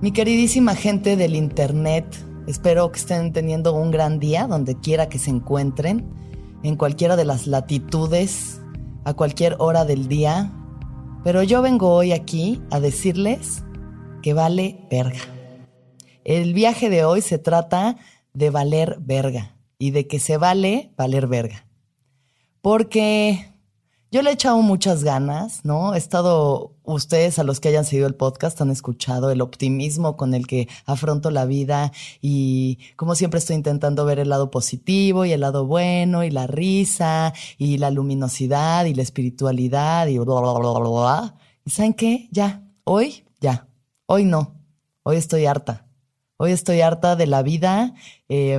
Mi 0.00 0.12
queridísima 0.12 0.74
gente 0.74 1.14
del 1.14 1.34
Internet, 1.34 2.06
espero 2.46 2.90
que 2.90 2.98
estén 2.98 3.34
teniendo 3.34 3.74
un 3.74 3.90
gran 3.90 4.18
día 4.18 4.46
donde 4.46 4.80
quiera 4.80 5.10
que 5.10 5.18
se 5.18 5.28
encuentren, 5.28 6.08
en 6.62 6.76
cualquiera 6.76 7.16
de 7.16 7.26
las 7.26 7.46
latitudes, 7.46 8.62
a 9.04 9.12
cualquier 9.12 9.56
hora 9.58 9.84
del 9.84 10.08
día. 10.08 10.52
Pero 11.22 11.42
yo 11.42 11.60
vengo 11.60 11.94
hoy 11.94 12.12
aquí 12.12 12.62
a 12.70 12.80
decirles 12.80 13.62
que 14.22 14.32
vale 14.32 14.86
verga. 14.90 15.20
El 16.24 16.54
viaje 16.54 16.88
de 16.88 17.04
hoy 17.04 17.20
se 17.20 17.36
trata 17.36 17.98
de 18.32 18.48
valer 18.48 18.96
verga 19.00 19.54
y 19.78 19.90
de 19.90 20.06
que 20.06 20.18
se 20.18 20.38
vale 20.38 20.94
valer 20.96 21.26
verga. 21.26 21.66
Porque 22.62 23.49
yo 24.12 24.22
le 24.22 24.30
he 24.30 24.32
echado 24.32 24.60
muchas 24.60 25.04
ganas, 25.04 25.64
¿no? 25.64 25.94
He 25.94 25.98
estado, 25.98 26.74
ustedes 26.82 27.38
a 27.38 27.44
los 27.44 27.60
que 27.60 27.68
hayan 27.68 27.84
seguido 27.84 28.08
el 28.08 28.16
podcast 28.16 28.60
han 28.60 28.70
escuchado 28.70 29.30
el 29.30 29.40
optimismo 29.40 30.16
con 30.16 30.34
el 30.34 30.48
que 30.48 30.68
afronto 30.84 31.30
la 31.30 31.44
vida 31.44 31.92
y 32.20 32.78
como 32.96 33.14
siempre 33.14 33.38
estoy 33.38 33.54
intentando 33.54 34.04
ver 34.04 34.18
el 34.18 34.28
lado 34.28 34.50
positivo 34.50 35.24
y 35.24 35.32
el 35.32 35.42
lado 35.42 35.64
bueno 35.64 36.24
y 36.24 36.30
la 36.30 36.48
risa 36.48 37.32
y 37.56 37.78
la 37.78 37.92
luminosidad 37.92 38.84
y 38.86 38.94
la 38.94 39.02
espiritualidad 39.02 40.08
y 40.08 40.18
bla, 40.18 40.40
bla, 40.40 40.52
bla, 40.54 40.72
bla. 40.72 41.34
¿Y 41.64 41.70
saben 41.70 41.94
qué? 41.94 42.28
Ya, 42.32 42.64
hoy, 42.82 43.24
ya, 43.40 43.68
hoy 44.06 44.24
no, 44.24 44.56
hoy 45.04 45.16
estoy 45.16 45.46
harta. 45.46 45.86
Hoy 46.36 46.52
estoy 46.52 46.80
harta 46.80 47.16
de 47.16 47.26
la 47.26 47.42
vida. 47.42 47.94
Eh, 48.30 48.58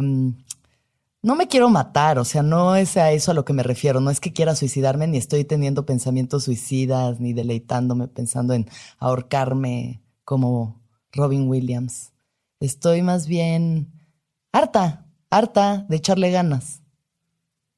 no 1.23 1.35
me 1.35 1.47
quiero 1.47 1.69
matar, 1.69 2.17
o 2.17 2.25
sea, 2.25 2.41
no 2.41 2.75
es 2.75 2.97
a 2.97 3.11
eso 3.11 3.31
a 3.31 3.33
lo 3.33 3.45
que 3.45 3.53
me 3.53 3.63
refiero, 3.63 3.99
no 4.01 4.09
es 4.09 4.19
que 4.19 4.33
quiera 4.33 4.55
suicidarme, 4.55 5.07
ni 5.07 5.17
estoy 5.17 5.45
teniendo 5.45 5.85
pensamientos 5.85 6.45
suicidas, 6.45 7.19
ni 7.19 7.33
deleitándome 7.33 8.07
pensando 8.07 8.53
en 8.53 8.67
ahorcarme 8.97 10.01
como 10.23 10.81
Robin 11.11 11.47
Williams. 11.47 12.13
Estoy 12.59 13.01
más 13.03 13.27
bien 13.27 13.93
harta, 14.51 15.05
harta 15.29 15.85
de 15.89 15.97
echarle 15.97 16.31
ganas. 16.31 16.81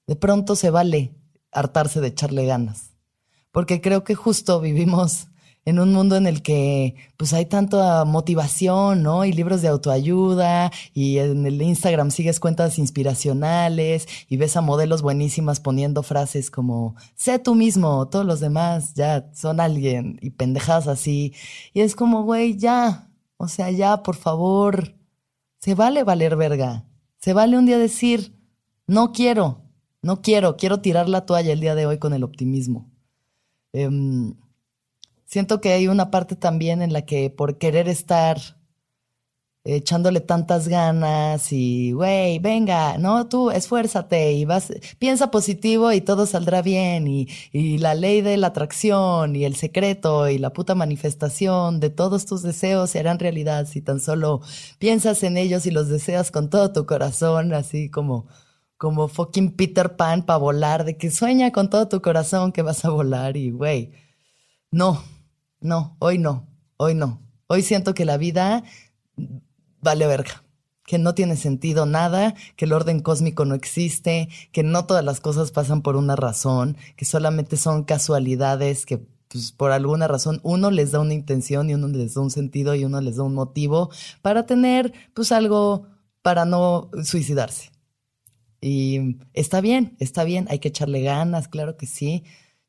De 0.07 0.15
pronto 0.15 0.55
se 0.55 0.69
vale 0.69 1.13
hartarse 1.51 1.99
de 1.99 2.07
echarle 2.07 2.45
ganas, 2.45 2.91
porque 3.51 3.81
creo 3.81 4.03
que 4.03 4.15
justo 4.15 4.61
vivimos 4.61 5.27
en 5.65 5.79
un 5.79 5.93
mundo 5.93 6.15
en 6.15 6.27
el 6.27 6.41
que 6.41 6.95
pues 7.17 7.33
hay 7.33 7.45
tanta 7.45 8.03
motivación, 8.05 9.03
¿no? 9.03 9.25
Y 9.25 9.31
libros 9.31 9.61
de 9.61 9.69
autoayuda 9.69 10.71
y 10.93 11.19
en 11.19 11.45
el 11.45 11.61
Instagram 11.61 12.11
sigues 12.11 12.39
cuentas 12.39 12.77
inspiracionales 12.79 14.07
y 14.27 14.37
ves 14.37 14.57
a 14.57 14.61
modelos 14.61 15.01
buenísimas 15.01 15.59
poniendo 15.59 16.03
frases 16.03 16.51
como 16.51 16.95
sé 17.15 17.39
tú 17.39 17.55
mismo, 17.55 18.07
todos 18.09 18.25
los 18.25 18.39
demás 18.39 18.93
ya 18.93 19.29
son 19.33 19.59
alguien 19.59 20.19
y 20.21 20.31
pendejadas 20.31 20.87
así. 20.87 21.33
Y 21.73 21.81
es 21.81 21.95
como, 21.95 22.23
güey, 22.23 22.57
ya, 22.57 23.09
o 23.37 23.47
sea, 23.47 23.71
ya, 23.71 24.03
por 24.03 24.15
favor, 24.15 24.95
se 25.59 25.75
vale 25.75 26.03
valer 26.03 26.35
verga. 26.35 26.85
Se 27.17 27.33
vale 27.33 27.57
un 27.57 27.65
día 27.65 27.77
decir, 27.77 28.35
no 28.85 29.13
quiero, 29.13 29.61
no 30.01 30.21
quiero, 30.21 30.57
quiero 30.57 30.81
tirar 30.81 31.07
la 31.07 31.25
toalla 31.25 31.53
el 31.53 31.61
día 31.61 31.75
de 31.75 31.85
hoy 31.85 31.97
con 31.99 32.13
el 32.13 32.23
optimismo. 32.23 32.91
Em, 33.71 34.35
siento 35.33 35.61
que 35.61 35.73
hay 35.73 35.87
una 35.87 36.11
parte 36.11 36.35
también 36.35 36.83
en 36.83 36.93
la 36.93 37.05
que 37.05 37.31
por 37.31 37.57
querer 37.57 37.87
estar 37.89 38.37
echándole 39.65 40.19
tantas 40.21 40.67
ganas 40.67 41.51
y, 41.51 41.93
güey, 41.93 42.37
venga, 42.39 42.97
no, 42.99 43.27
tú 43.29 43.49
esfuérzate 43.49 44.33
y 44.33 44.45
vas, 44.45 44.71
piensa 44.99 45.31
positivo 45.31 45.91
y 45.91 46.01
todo 46.01 46.27
saldrá 46.27 46.61
bien 46.61 47.07
y, 47.07 47.27
y, 47.51 47.79
la 47.79 47.95
ley 47.95 48.21
de 48.21 48.37
la 48.37 48.47
atracción 48.47 49.35
y 49.35 49.45
el 49.45 49.55
secreto 49.55 50.29
y 50.29 50.37
la 50.37 50.53
puta 50.53 50.75
manifestación 50.75 51.79
de 51.79 51.89
todos 51.89 52.25
tus 52.27 52.43
deseos 52.43 52.91
serán 52.91 53.17
realidad 53.19 53.65
si 53.67 53.81
tan 53.81 53.99
solo 54.01 54.41
piensas 54.79 55.23
en 55.23 55.37
ellos 55.37 55.65
y 55.65 55.71
los 55.71 55.87
deseas 55.89 56.29
con 56.29 56.49
todo 56.49 56.71
tu 56.73 56.85
corazón, 56.85 57.53
así 57.53 57.89
como, 57.89 58.27
como 58.77 59.07
fucking 59.07 59.55
Peter 59.55 59.95
Pan 59.95 60.25
para 60.25 60.37
volar, 60.37 60.83
de 60.85 60.95
que 60.97 61.09
sueña 61.09 61.51
con 61.51 61.69
todo 61.71 61.87
tu 61.87 62.01
corazón 62.03 62.51
que 62.51 62.61
vas 62.61 62.85
a 62.85 62.89
volar 62.91 63.35
y, 63.37 63.49
güey, 63.51 63.93
no, 64.71 65.03
no, 65.63 65.95
hoy 65.99 66.17
no, 66.17 66.47
hoy 66.77 66.93
no. 66.95 67.21
Hoy 67.47 67.61
siento 67.61 67.93
que 67.93 68.05
la 68.05 68.17
vida 68.17 68.63
vale 69.81 70.07
verga, 70.07 70.43
que 70.85 70.97
no 70.97 71.15
tiene 71.15 71.35
sentido 71.35 71.85
nada, 71.85 72.35
que 72.55 72.65
el 72.65 72.73
orden 72.73 72.99
cósmico 72.99 73.45
no 73.45 73.55
existe, 73.55 74.29
que 74.51 74.63
no 74.63 74.85
todas 74.85 75.03
las 75.03 75.19
cosas 75.19 75.51
pasan 75.51 75.81
por 75.81 75.95
una 75.95 76.15
razón, 76.15 76.77
que 76.95 77.05
solamente 77.05 77.57
son 77.57 77.83
casualidades 77.83 78.85
que 78.85 79.05
pues, 79.27 79.51
por 79.51 79.71
alguna 79.71 80.07
razón 80.07 80.39
uno 80.43 80.69
les 80.71 80.91
da 80.91 80.99
una 80.99 81.13
intención 81.13 81.69
y 81.69 81.73
uno 81.73 81.87
les 81.87 82.13
da 82.13 82.21
un 82.21 82.31
sentido 82.31 82.75
y 82.75 82.85
uno 82.85 83.01
les 83.01 83.17
da 83.17 83.23
un 83.23 83.33
motivo 83.33 83.89
para 84.21 84.45
tener 84.45 84.93
pues 85.13 85.31
algo 85.31 85.87
para 86.21 86.45
no 86.45 86.89
suicidarse. 87.03 87.71
Y 88.61 89.17
está 89.33 89.59
bien, 89.59 89.97
está 89.99 90.23
bien, 90.23 90.47
hay 90.49 90.59
que 90.59 90.69
echarle 90.69 91.01
ganas, 91.01 91.49
claro 91.49 91.75
que 91.75 91.85
sí, 91.85 92.23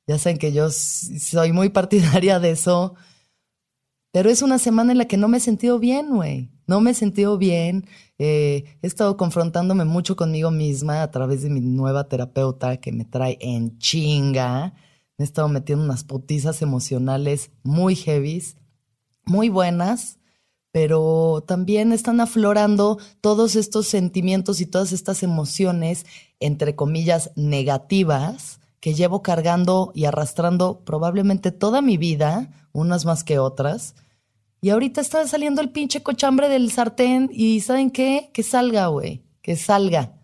ya 0.07 0.19
saben 0.19 0.39
que 0.39 0.53
yo 0.53 0.71
soy 0.71 1.53
muy 1.53 1.69
partidaria 1.71 2.39
de 2.41 2.51
eso. 2.51 2.95
Pero 4.13 4.31
es 4.31 4.43
una 4.43 4.59
semana 4.59 4.93
en 4.93 4.99
la 4.99 5.07
que 5.07 5.17
no 5.17 5.29
me 5.29 5.39
he 5.39 5.41
sentido 5.41 5.79
bien, 5.79 6.11
güey. 6.11 6.51
No 6.67 6.81
me 6.81 6.93
he 6.93 6.95
sentido 6.95 7.37
bien. 7.37 7.87
Eh, 8.19 8.65
he 8.81 8.87
estado 8.87 9.17
confrontándome 9.17 9.85
mucho 9.85 10.15
conmigo 10.15 10.51
misma 10.51 11.03
a 11.03 11.11
través 11.11 11.43
de 11.43 11.51
mi 11.51 11.61
nueva 11.61 12.09
terapeuta 12.09 12.77
que 12.77 12.93
me 12.93 13.05
trae 13.05 13.39
en 13.41 13.77
chinga. 13.79 14.75
Me 15.19 15.25
he 15.25 15.27
estado 15.27 15.49
metiendo 15.49 15.85
unas 15.85 16.05
putizas 16.05 16.63
emocionales 16.63 17.51
muy 17.63 17.97
heavies, 17.97 18.57
muy 19.25 19.49
buenas, 19.49 20.19
pero 20.71 21.45
también 21.47 21.93
están 21.93 22.21
aflorando 22.21 22.99
todos 23.21 23.57
estos 23.57 23.87
sentimientos 23.87 24.61
y 24.61 24.67
todas 24.67 24.93
estas 24.93 25.23
emociones, 25.23 26.07
entre 26.41 26.75
comillas, 26.75 27.31
negativas, 27.37 28.61
que 28.85 28.93
llevo 28.93 29.23
cargando 29.23 29.93
y 29.95 30.05
arrastrando 30.05 30.85
probablemente 30.85 31.53
toda 31.53 31.81
mi 31.81 31.97
vida, 31.97 32.51
unas 32.73 33.07
más 33.07 33.25
que 33.25 33.39
otras. 33.39 33.95
Y 34.61 34.69
ahorita 34.69 35.01
está 35.01 35.27
saliendo 35.27 35.63
el 35.63 35.71
pinche 35.71 36.03
cochambre 36.03 36.51
del 36.51 36.71
sartén 36.71 37.31
y 37.33 37.61
¿saben 37.61 37.91
qué? 37.91 38.29
Que 38.35 38.43
salga, 38.43 38.89
güey, 38.89 39.25
que 39.41 39.57
salga. 39.57 40.21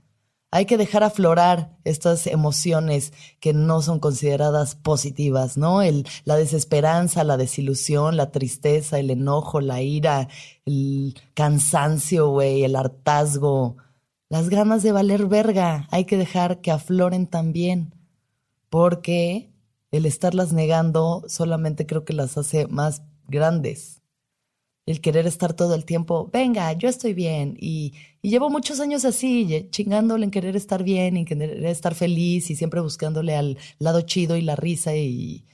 Hay 0.51 0.67
que 0.67 0.77
dejar 0.77 1.03
aflorar 1.05 1.79
estas 1.85 2.27
emociones 2.27 3.15
que 3.41 3.55
no 3.55 3.81
son 3.81 3.99
consideradas 3.99 4.75
positivas, 4.75 5.57
¿no? 5.57 5.81
El, 5.81 6.07
la 6.27 6.37
desesperanza, 6.37 7.25
la 7.25 7.39
desilusión, 7.39 8.19
la 8.19 8.31
tristeza, 8.31 8.99
el 8.99 9.09
enojo, 9.09 9.63
la 9.63 9.81
ira, 9.81 10.29
el 10.67 11.19
cansancio, 11.33 12.29
güey, 12.29 12.65
el 12.65 12.77
hartazgo, 12.77 13.79
las 14.29 14.51
ganas 14.51 14.83
de 14.83 14.93
valer 14.93 15.29
verga. 15.29 15.89
Hay 15.91 16.05
que 16.05 16.19
dejar 16.19 16.61
que 16.61 16.71
afloren 16.71 17.27
también, 17.27 17.95
porque 18.71 19.53
el 19.91 20.07
estarlas 20.07 20.53
negando 20.53 21.25
solamente 21.29 21.87
creo 21.87 22.05
que 22.05 22.15
las 22.15 22.39
hace 22.39 22.67
más 22.69 23.03
grandes. 23.29 24.01
El 24.87 25.01
querer 25.01 25.27
estar 25.27 25.53
todo 25.53 25.75
el 25.75 25.85
tiempo, 25.85 26.31
venga, 26.33 26.73
yo 26.73 26.89
estoy 26.89 27.13
bien. 27.13 27.57
Y, 27.61 27.93
llevo 28.23 28.51
muchos 28.51 28.81
años 28.81 29.05
así, 29.05 29.69
chingándole 29.71 30.25
en 30.25 30.31
querer 30.31 30.57
estar 30.57 30.83
bien, 30.83 31.17
en 31.17 31.25
querer 31.25 31.65
estar 31.67 31.95
feliz 31.95 32.51
y 32.51 32.57
siempre 32.57 32.81
buscándole 32.81 33.35
al 33.37 33.59
lado 33.79 34.01
chido 34.03 34.37
y 34.37 34.43
la 34.43 34.57
risa. 34.57 34.97
Y, 34.97 35.45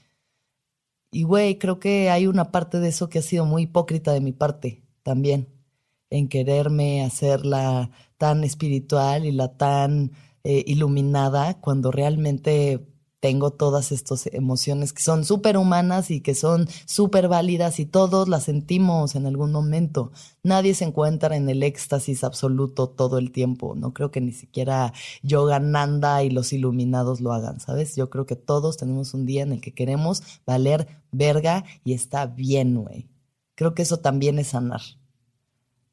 y 1.11 1.23
güey, 1.23 1.57
creo 1.57 1.79
que 1.79 2.09
hay 2.09 2.27
una 2.27 2.51
parte 2.51 2.79
de 2.79 2.89
eso 2.89 3.09
que 3.09 3.19
ha 3.19 3.21
sido 3.21 3.45
muy 3.45 3.63
hipócrita 3.63 4.13
de 4.13 4.21
mi 4.21 4.31
parte 4.31 4.83
también, 5.03 5.47
en 6.09 6.29
quererme 6.29 7.03
hacerla 7.03 7.91
tan 8.17 8.43
espiritual 8.43 9.25
y 9.25 9.31
la 9.31 9.57
tan 9.57 10.11
eh, 10.43 10.63
iluminada 10.67 11.59
cuando 11.59 11.91
realmente 11.91 12.87
tengo 13.19 13.51
todas 13.51 13.91
estas 13.91 14.27
emociones 14.27 14.93
que 14.93 15.01
son 15.01 15.25
súper 15.25 15.57
humanas 15.57 16.11
y 16.11 16.21
que 16.21 16.35
son 16.35 16.67
súper 16.85 17.27
válidas 17.27 17.79
y 17.79 17.85
todos 17.85 18.27
las 18.27 18.43
sentimos 18.43 19.15
en 19.15 19.25
algún 19.25 19.51
momento. 19.51 20.11
Nadie 20.43 20.75
se 20.75 20.85
encuentra 20.85 21.35
en 21.35 21.49
el 21.49 21.63
éxtasis 21.63 22.23
absoluto 22.23 22.89
todo 22.89 23.17
el 23.17 23.31
tiempo. 23.31 23.73
No 23.75 23.93
creo 23.93 24.11
que 24.11 24.21
ni 24.21 24.33
siquiera 24.33 24.93
Yogananda 25.23 26.23
y 26.23 26.29
los 26.29 26.53
iluminados 26.53 27.19
lo 27.19 27.33
hagan, 27.33 27.59
¿sabes? 27.59 27.95
Yo 27.95 28.09
creo 28.09 28.25
que 28.25 28.35
todos 28.35 28.77
tenemos 28.77 29.13
un 29.13 29.25
día 29.25 29.43
en 29.43 29.51
el 29.51 29.61
que 29.61 29.73
queremos 29.73 30.21
valer 30.45 30.87
verga 31.11 31.65
y 31.83 31.93
está 31.93 32.27
bien, 32.27 32.75
güey. 32.75 33.09
Creo 33.55 33.73
que 33.73 33.81
eso 33.81 33.97
también 33.97 34.37
es 34.37 34.49
sanar. 34.49 34.81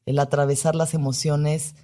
El 0.04 0.18
atravesar 0.18 0.74
las 0.74 0.92
emociones 0.92 1.74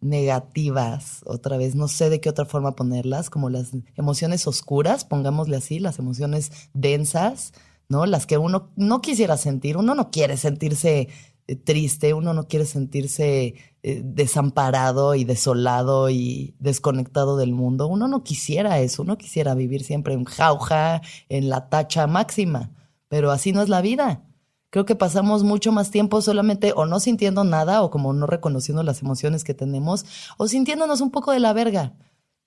negativas, 0.00 1.22
otra 1.24 1.56
vez, 1.56 1.74
no 1.74 1.88
sé 1.88 2.10
de 2.10 2.20
qué 2.20 2.28
otra 2.28 2.44
forma 2.44 2.76
ponerlas, 2.76 3.30
como 3.30 3.50
las 3.50 3.72
emociones 3.96 4.46
oscuras, 4.46 5.04
pongámosle 5.04 5.56
así, 5.56 5.78
las 5.78 5.98
emociones 5.98 6.52
densas, 6.74 7.52
¿no? 7.88 8.06
Las 8.06 8.26
que 8.26 8.38
uno 8.38 8.72
no 8.76 9.00
quisiera 9.00 9.36
sentir, 9.36 9.76
uno 9.76 9.94
no 9.94 10.10
quiere 10.10 10.36
sentirse 10.36 11.08
eh, 11.46 11.56
triste, 11.56 12.14
uno 12.14 12.34
no 12.34 12.48
quiere 12.48 12.66
sentirse 12.66 13.54
eh, 13.82 14.02
desamparado 14.04 15.14
y 15.14 15.24
desolado 15.24 16.10
y 16.10 16.54
desconectado 16.58 17.36
del 17.36 17.52
mundo, 17.52 17.86
uno 17.86 18.08
no 18.08 18.22
quisiera 18.24 18.80
eso, 18.80 19.02
uno 19.02 19.16
quisiera 19.16 19.54
vivir 19.54 19.84
siempre 19.84 20.14
en 20.14 20.24
jauja, 20.24 21.00
en 21.28 21.48
la 21.48 21.68
tacha 21.68 22.06
máxima, 22.06 22.72
pero 23.08 23.30
así 23.30 23.52
no 23.52 23.62
es 23.62 23.68
la 23.68 23.80
vida 23.80 24.25
creo 24.70 24.84
que 24.84 24.94
pasamos 24.94 25.44
mucho 25.44 25.72
más 25.72 25.90
tiempo 25.90 26.20
solamente 26.22 26.72
o 26.74 26.86
no 26.86 27.00
sintiendo 27.00 27.44
nada 27.44 27.82
o 27.82 27.90
como 27.90 28.12
no 28.12 28.26
reconociendo 28.26 28.82
las 28.82 29.02
emociones 29.02 29.44
que 29.44 29.54
tenemos 29.54 30.04
o 30.36 30.48
sintiéndonos 30.48 31.00
un 31.00 31.10
poco 31.10 31.32
de 31.32 31.40
la 31.40 31.52
verga, 31.52 31.94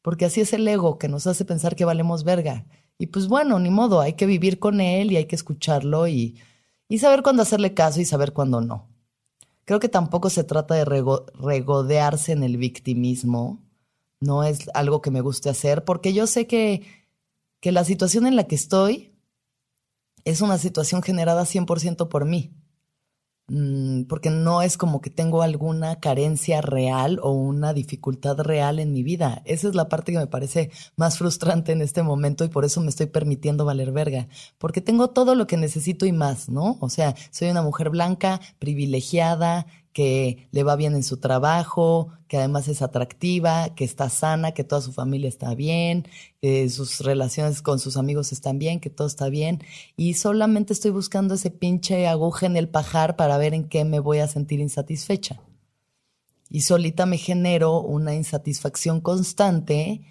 porque 0.02 0.26
así 0.26 0.42
es 0.42 0.54
el 0.54 0.68
ego 0.68 0.98
que 0.98 1.10
nos 1.10 1.28
hace 1.28 1.46
pensar 1.46 1.76
que 1.76 1.86
valemos 1.86 2.24
verga. 2.24 2.66
Y 2.98 3.08
pues 3.08 3.28
bueno, 3.28 3.60
ni 3.60 3.70
modo, 3.70 4.02
hay 4.02 4.14
que 4.14 4.26
vivir 4.26 4.60
con 4.60 4.82
él 4.82 5.12
y 5.12 5.18
hay 5.18 5.26
que 5.26 5.36
escucharlo 5.36 6.08
y, 6.08 6.38
saber 7.00 7.24
cuándo 7.24 7.44
hacerle 7.44 7.74
caso 7.74 8.02
y 8.02 8.06
saber 8.06 8.34
cuándo 8.34 8.60
no. 8.62 8.90
Creo 9.64 9.80
que 9.80 9.88
tampoco 9.90 10.30
se 10.30 10.44
trata 10.44 10.76
de 10.76 10.84
regodearse 10.84 12.34
en 12.34 12.44
el 12.44 12.58
victimismo, 12.58 13.64
no 14.20 14.44
es 14.44 14.70
algo 14.74 15.02
que 15.02 15.12
me 15.12 15.22
guste 15.22 15.50
hacer, 15.50 15.86
porque 15.86 16.12
yo 16.12 16.28
sé 16.28 16.46
que, 16.48 16.82
que 17.62 17.72
la 17.72 17.86
situación 17.86 18.28
en 18.28 18.36
la 18.36 18.46
que 18.46 18.56
estoy 18.56 19.09
es 20.26 20.42
una 20.42 20.58
situación 20.58 21.02
generada 21.02 21.46
100% 21.46 22.10
por 22.10 22.26
mí, 22.26 22.54
mm, 23.48 24.04
porque 24.04 24.30
no 24.30 24.62
es 24.62 24.78
como 24.78 25.02
que 25.02 25.10
tengo 25.10 25.42
alguna 25.42 26.00
carencia 26.00 26.62
real 26.62 27.20
o 27.24 27.32
una 27.32 27.74
dificultad 27.74 28.38
real 28.40 28.80
en 28.80 28.92
mi 28.92 29.04
vida. 29.04 29.42
Esa 29.46 29.68
es 29.68 29.76
la 29.76 29.90
parte 29.90 30.12
que 30.12 30.20
me 30.20 30.28
parece 30.28 30.72
más 30.96 31.18
frustrante 31.18 31.72
en 31.72 31.82
este 31.82 32.04
momento 32.04 32.44
y 32.44 32.50
por 32.50 32.66
eso 32.66 32.82
me 32.82 32.90
estoy 32.90 33.08
permitiendo 33.08 33.66
valer 33.66 33.92
verga, 33.92 34.28
porque 34.58 34.82
tengo 34.82 35.10
todo 35.10 35.36
lo 35.36 35.48
que 35.48 35.58
necesito 35.58 36.06
y 36.06 36.12
más, 36.12 36.50
¿no? 36.50 36.78
O 36.82 36.90
sea, 36.90 37.16
soy 37.32 37.50
una 37.50 37.62
mujer 37.62 37.90
blanca, 37.90 38.40
privilegiada, 38.60 39.66
que 39.94 40.48
le 40.52 40.64
va 40.64 40.76
bien 40.76 40.96
en 40.96 41.04
su 41.04 41.18
trabajo, 41.18 42.10
que 42.28 42.38
además 42.38 42.68
es 42.68 42.82
atractiva, 42.82 43.74
que 43.76 43.84
está 43.84 44.10
sana, 44.10 44.52
que 44.54 44.64
toda 44.64 44.82
su 44.82 44.94
familia 44.94 45.28
está 45.28 45.56
bien, 45.56 46.08
que 46.42 46.70
sus 46.70 47.00
relaciones 47.02 47.62
con 47.62 47.80
sus 47.80 47.98
amigos 47.98 48.32
están 48.32 48.60
bien, 48.60 48.80
que 48.80 48.90
todo 48.90 49.08
está 49.08 49.30
bien. 49.30 49.64
Y 49.98 50.14
solamente 50.14 50.74
estoy 50.74 50.92
buscando 50.92 51.34
ese 51.34 51.50
pinche 51.50 52.08
aguja 52.08 52.46
en 52.46 52.56
el 52.56 52.70
pajar 52.70 53.16
para 53.16 53.38
ver 53.38 53.54
en 53.54 53.68
qué 53.68 53.84
me 53.84 54.00
voy 54.00 54.20
a 54.20 54.28
sentir 54.28 54.60
insatisfecha. 54.60 55.42
Y 56.50 56.62
solita 56.62 57.06
me 57.06 57.18
genero 57.18 57.82
una 57.82 58.16
insatisfacción 58.16 59.02
constante 59.02 60.02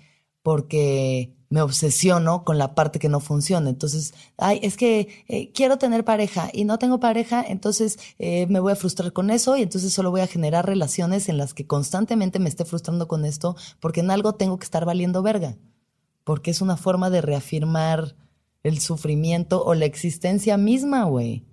porque 0.42 1.37
me 1.50 1.62
obsesiono 1.62 2.44
con 2.44 2.58
la 2.58 2.74
parte 2.74 2.98
que 2.98 3.08
no 3.08 3.20
funciona. 3.20 3.70
Entonces, 3.70 4.14
ay, 4.36 4.60
es 4.62 4.76
que 4.76 5.24
eh, 5.28 5.50
quiero 5.52 5.78
tener 5.78 6.04
pareja 6.04 6.50
y 6.52 6.64
no 6.64 6.78
tengo 6.78 7.00
pareja, 7.00 7.44
entonces 7.46 7.98
eh, 8.18 8.46
me 8.48 8.60
voy 8.60 8.72
a 8.72 8.76
frustrar 8.76 9.12
con 9.12 9.30
eso 9.30 9.56
y 9.56 9.62
entonces 9.62 9.92
solo 9.92 10.10
voy 10.10 10.20
a 10.20 10.26
generar 10.26 10.66
relaciones 10.66 11.28
en 11.28 11.38
las 11.38 11.54
que 11.54 11.66
constantemente 11.66 12.38
me 12.38 12.48
esté 12.48 12.64
frustrando 12.64 13.08
con 13.08 13.24
esto 13.24 13.56
porque 13.80 14.00
en 14.00 14.10
algo 14.10 14.34
tengo 14.34 14.58
que 14.58 14.64
estar 14.64 14.84
valiendo 14.84 15.22
verga. 15.22 15.56
Porque 16.24 16.50
es 16.50 16.60
una 16.60 16.76
forma 16.76 17.08
de 17.08 17.22
reafirmar 17.22 18.14
el 18.62 18.80
sufrimiento 18.80 19.64
o 19.64 19.74
la 19.74 19.86
existencia 19.86 20.58
misma, 20.58 21.04
güey. 21.04 21.44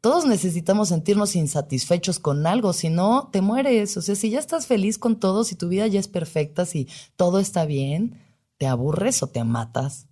Todos 0.00 0.24
necesitamos 0.24 0.90
sentirnos 0.90 1.34
insatisfechos 1.34 2.18
con 2.18 2.46
algo, 2.46 2.72
si 2.72 2.88
no, 2.88 3.28
te 3.32 3.40
mueres. 3.40 3.96
O 3.96 4.02
sea, 4.02 4.14
si 4.14 4.30
ya 4.30 4.38
estás 4.38 4.66
feliz 4.66 4.98
con 4.98 5.18
todo, 5.18 5.42
si 5.42 5.56
tu 5.56 5.68
vida 5.68 5.86
ya 5.88 6.00
es 6.00 6.08
perfecta, 6.08 6.64
si 6.64 6.88
todo 7.16 7.40
está 7.40 7.66
bien, 7.66 8.25
te 8.58 8.66
aburres 8.66 9.22
o 9.22 9.28
te 9.28 9.44
matas. 9.44 10.06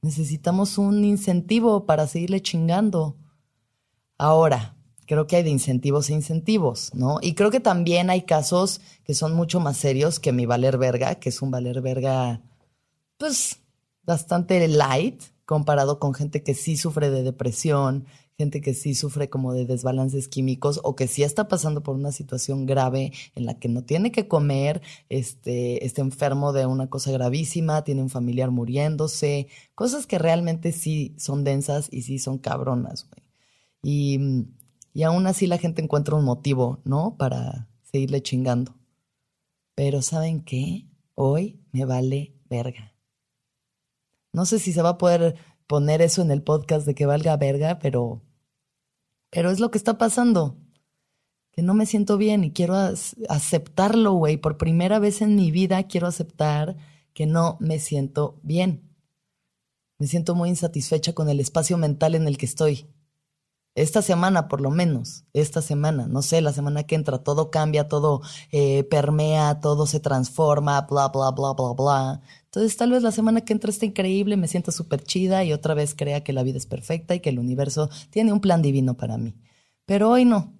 Necesitamos 0.00 0.78
un 0.78 1.04
incentivo 1.04 1.86
para 1.86 2.06
seguirle 2.06 2.40
chingando. 2.40 3.16
Ahora, 4.16 4.76
creo 5.06 5.26
que 5.26 5.36
hay 5.36 5.42
de 5.42 5.50
incentivos 5.50 6.10
e 6.10 6.14
incentivos, 6.14 6.94
¿no? 6.94 7.18
Y 7.22 7.34
creo 7.34 7.50
que 7.50 7.60
también 7.60 8.10
hay 8.10 8.22
casos 8.22 8.80
que 9.04 9.14
son 9.14 9.34
mucho 9.34 9.58
más 9.58 9.76
serios 9.76 10.20
que 10.20 10.32
mi 10.32 10.46
valer 10.46 10.78
verga, 10.78 11.16
que 11.16 11.30
es 11.30 11.42
un 11.42 11.50
valer 11.50 11.80
verga, 11.80 12.42
pues, 13.16 13.60
bastante 14.02 14.66
light 14.68 15.22
comparado 15.44 15.98
con 15.98 16.14
gente 16.14 16.42
que 16.42 16.54
sí 16.54 16.76
sufre 16.76 17.10
de 17.10 17.22
depresión, 17.22 18.04
gente 18.38 18.60
que 18.60 18.72
sí 18.72 18.94
sufre 18.94 19.28
como 19.28 19.52
de 19.52 19.66
desbalances 19.66 20.28
químicos 20.28 20.80
o 20.84 20.94
que 20.94 21.08
sí 21.08 21.24
está 21.24 21.48
pasando 21.48 21.82
por 21.82 21.96
una 21.96 22.12
situación 22.12 22.66
grave 22.66 23.12
en 23.34 23.46
la 23.46 23.58
que 23.58 23.68
no 23.68 23.82
tiene 23.82 24.12
que 24.12 24.28
comer, 24.28 24.80
este, 25.08 25.84
está 25.84 26.02
enfermo 26.02 26.52
de 26.52 26.64
una 26.64 26.88
cosa 26.88 27.10
gravísima, 27.10 27.82
tiene 27.82 28.00
un 28.00 28.10
familiar 28.10 28.52
muriéndose, 28.52 29.48
cosas 29.74 30.06
que 30.06 30.18
realmente 30.18 30.70
sí 30.70 31.16
son 31.18 31.42
densas 31.42 31.88
y 31.90 32.02
sí 32.02 32.20
son 32.20 32.38
cabronas, 32.38 33.08
Y, 33.82 34.20
y 34.94 35.02
aún 35.02 35.26
así 35.26 35.46
la 35.48 35.58
gente 35.58 35.82
encuentra 35.82 36.14
un 36.16 36.24
motivo, 36.24 36.80
¿no? 36.84 37.16
Para 37.18 37.68
seguirle 37.82 38.22
chingando. 38.22 38.76
Pero 39.74 40.02
¿saben 40.02 40.42
qué? 40.44 40.86
Hoy 41.14 41.60
me 41.72 41.84
vale 41.84 42.34
verga. 42.48 42.94
No 44.32 44.46
sé 44.46 44.58
si 44.58 44.72
se 44.72 44.82
va 44.82 44.90
a 44.90 44.98
poder 44.98 45.36
poner 45.66 46.02
eso 46.02 46.22
en 46.22 46.30
el 46.30 46.42
podcast 46.42 46.86
de 46.86 46.94
que 46.94 47.06
valga 47.06 47.36
verga, 47.36 47.78
pero 47.78 48.22
pero 49.30 49.50
es 49.50 49.60
lo 49.60 49.70
que 49.70 49.78
está 49.78 49.98
pasando. 49.98 50.56
Que 51.52 51.62
no 51.62 51.74
me 51.74 51.86
siento 51.86 52.16
bien 52.18 52.44
y 52.44 52.52
quiero 52.52 52.74
aceptarlo, 53.28 54.12
güey. 54.12 54.36
Por 54.36 54.58
primera 54.58 54.98
vez 54.98 55.22
en 55.22 55.34
mi 55.34 55.50
vida 55.50 55.82
quiero 55.84 56.06
aceptar 56.06 56.76
que 57.14 57.26
no 57.26 57.56
me 57.60 57.78
siento 57.78 58.38
bien. 58.42 58.88
Me 59.98 60.06
siento 60.06 60.36
muy 60.36 60.50
insatisfecha 60.50 61.12
con 61.12 61.28
el 61.28 61.40
espacio 61.40 61.76
mental 61.76 62.14
en 62.14 62.28
el 62.28 62.38
que 62.38 62.46
estoy. 62.46 62.86
Esta 63.74 64.02
semana, 64.02 64.48
por 64.48 64.60
lo 64.60 64.70
menos, 64.70 65.24
esta 65.32 65.62
semana, 65.62 66.08
no 66.08 66.22
sé, 66.22 66.40
la 66.40 66.52
semana 66.52 66.82
que 66.82 66.96
entra, 66.96 67.22
todo 67.22 67.50
cambia, 67.50 67.88
todo 67.88 68.22
eh, 68.50 68.82
permea, 68.84 69.60
todo 69.60 69.86
se 69.86 70.00
transforma, 70.00 70.80
bla, 70.82 71.08
bla, 71.08 71.30
bla, 71.30 71.52
bla, 71.52 71.72
bla. 71.74 72.20
Entonces, 72.48 72.78
tal 72.78 72.92
vez 72.92 73.02
la 73.02 73.12
semana 73.12 73.42
que 73.42 73.52
entra 73.52 73.70
está 73.70 73.84
increíble, 73.84 74.38
me 74.38 74.48
siento 74.48 74.72
súper 74.72 75.02
chida 75.04 75.44
y 75.44 75.52
otra 75.52 75.74
vez 75.74 75.94
crea 75.94 76.24
que 76.24 76.32
la 76.32 76.42
vida 76.42 76.56
es 76.56 76.64
perfecta 76.64 77.14
y 77.14 77.20
que 77.20 77.28
el 77.28 77.38
universo 77.38 77.90
tiene 78.10 78.32
un 78.32 78.40
plan 78.40 78.62
divino 78.62 78.96
para 78.96 79.18
mí. 79.18 79.34
Pero 79.84 80.10
hoy 80.10 80.24
no. 80.24 80.54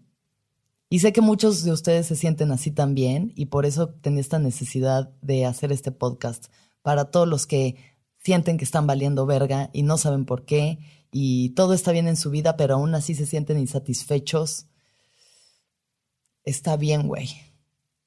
Y 0.91 1.01
sé 1.01 1.13
que 1.13 1.23
muchos 1.23 1.65
de 1.65 1.73
ustedes 1.73 2.07
se 2.07 2.17
sienten 2.17 2.53
así 2.53 2.71
también 2.71 3.33
y 3.37 3.47
por 3.47 3.65
eso 3.65 3.89
tenía 3.89 4.21
esta 4.21 4.39
necesidad 4.39 5.11
de 5.23 5.47
hacer 5.47 5.73
este 5.73 5.91
podcast 5.91 6.49
para 6.83 7.11
todos 7.11 7.27
los 7.27 7.47
que 7.47 7.77
sienten 8.23 8.59
que 8.59 8.65
están 8.65 8.87
valiendo 8.87 9.25
verga 9.25 9.71
y 9.73 9.83
no 9.83 9.97
saben 9.97 10.27
por 10.27 10.45
qué 10.45 10.79
y 11.11 11.51
todo 11.51 11.73
está 11.73 11.93
bien 11.93 12.07
en 12.07 12.17
su 12.17 12.31
vida, 12.31 12.57
pero 12.57 12.75
aún 12.75 12.95
así 12.95 13.15
se 13.15 13.27
sienten 13.27 13.59
insatisfechos, 13.59 14.67
está 16.45 16.77
bien, 16.77 17.07
güey. 17.07 17.31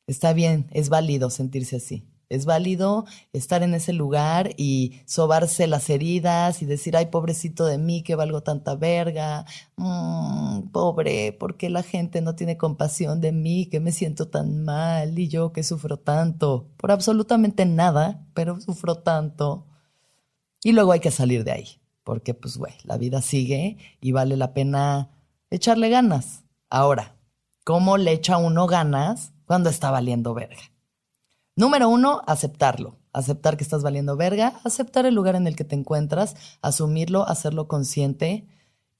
Está 0.07 0.33
bien, 0.33 0.67
es 0.71 0.89
válido 0.89 1.29
sentirse 1.29 1.77
así. 1.77 2.10
Es 2.31 2.45
válido 2.45 3.03
estar 3.33 3.61
en 3.61 3.73
ese 3.73 3.91
lugar 3.91 4.51
y 4.55 5.01
sobarse 5.05 5.67
las 5.67 5.89
heridas 5.89 6.61
y 6.61 6.65
decir, 6.65 6.95
ay, 6.95 7.07
pobrecito 7.07 7.65
de 7.65 7.77
mí, 7.77 8.03
que 8.03 8.15
valgo 8.15 8.41
tanta 8.41 8.75
verga. 8.75 9.45
Mm, 9.75 10.69
pobre, 10.71 11.33
porque 11.33 11.69
la 11.69 11.83
gente 11.83 12.21
no 12.21 12.33
tiene 12.35 12.55
compasión 12.57 13.19
de 13.19 13.33
mí, 13.33 13.65
que 13.65 13.81
me 13.81 13.91
siento 13.91 14.29
tan 14.29 14.63
mal 14.63 15.19
y 15.19 15.27
yo 15.27 15.51
que 15.51 15.61
sufro 15.63 15.97
tanto. 15.99 16.69
Por 16.77 16.93
absolutamente 16.93 17.65
nada, 17.65 18.25
pero 18.33 18.61
sufro 18.61 18.95
tanto. 18.99 19.67
Y 20.63 20.71
luego 20.71 20.93
hay 20.93 21.01
que 21.01 21.11
salir 21.11 21.43
de 21.43 21.51
ahí, 21.51 21.81
porque 22.05 22.33
pues, 22.33 22.55
güey, 22.57 22.73
la 22.85 22.97
vida 22.97 23.21
sigue 23.21 23.77
y 23.99 24.13
vale 24.13 24.37
la 24.37 24.53
pena 24.53 25.09
echarle 25.49 25.89
ganas. 25.89 26.45
Ahora, 26.69 27.17
¿cómo 27.65 27.97
le 27.97 28.13
echa 28.13 28.37
uno 28.37 28.67
ganas 28.67 29.33
cuando 29.45 29.69
está 29.69 29.91
valiendo 29.91 30.33
verga? 30.33 30.70
Número 31.55 31.89
uno, 31.89 32.21
aceptarlo. 32.27 32.97
Aceptar 33.13 33.57
que 33.57 33.63
estás 33.63 33.83
valiendo 33.83 34.15
verga, 34.15 34.59
aceptar 34.63 35.05
el 35.05 35.15
lugar 35.15 35.35
en 35.35 35.45
el 35.45 35.55
que 35.55 35.65
te 35.65 35.75
encuentras, 35.75 36.35
asumirlo, 36.61 37.27
hacerlo 37.27 37.67
consciente 37.67 38.47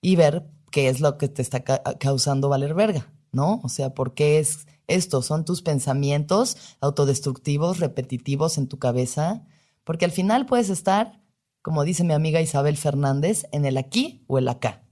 y 0.02 0.18
ver 0.18 0.50
qué 0.70 0.90
es 0.90 1.00
lo 1.00 1.18
que 1.18 1.30
te 1.30 1.42
está 1.42 1.64
causando 1.64 2.50
valer 2.50 2.74
verga, 2.74 3.14
¿no? 3.32 3.62
O 3.64 3.70
sea, 3.70 3.94
¿por 3.94 4.14
qué 4.14 4.40
es 4.40 4.68
esto? 4.88 5.22
¿Son 5.22 5.46
tus 5.46 5.62
pensamientos 5.62 6.58
autodestructivos, 6.82 7.80
repetitivos 7.80 8.58
en 8.58 8.68
tu 8.68 8.80
cabeza? 8.80 9.46
Porque 9.86 10.06
al 10.06 10.12
final 10.12 10.46
puedes 10.46 10.70
estar, 10.70 11.22
como 11.62 11.86
dice 11.86 12.04
mi 12.04 12.14
amiga 12.14 12.42
Isabel 12.42 12.76
Fernández, 12.76 13.46
en 13.54 13.66
el 13.66 13.78
aquí 13.78 14.26
o 14.28 14.38
el 14.40 14.48
acá. 14.50 14.84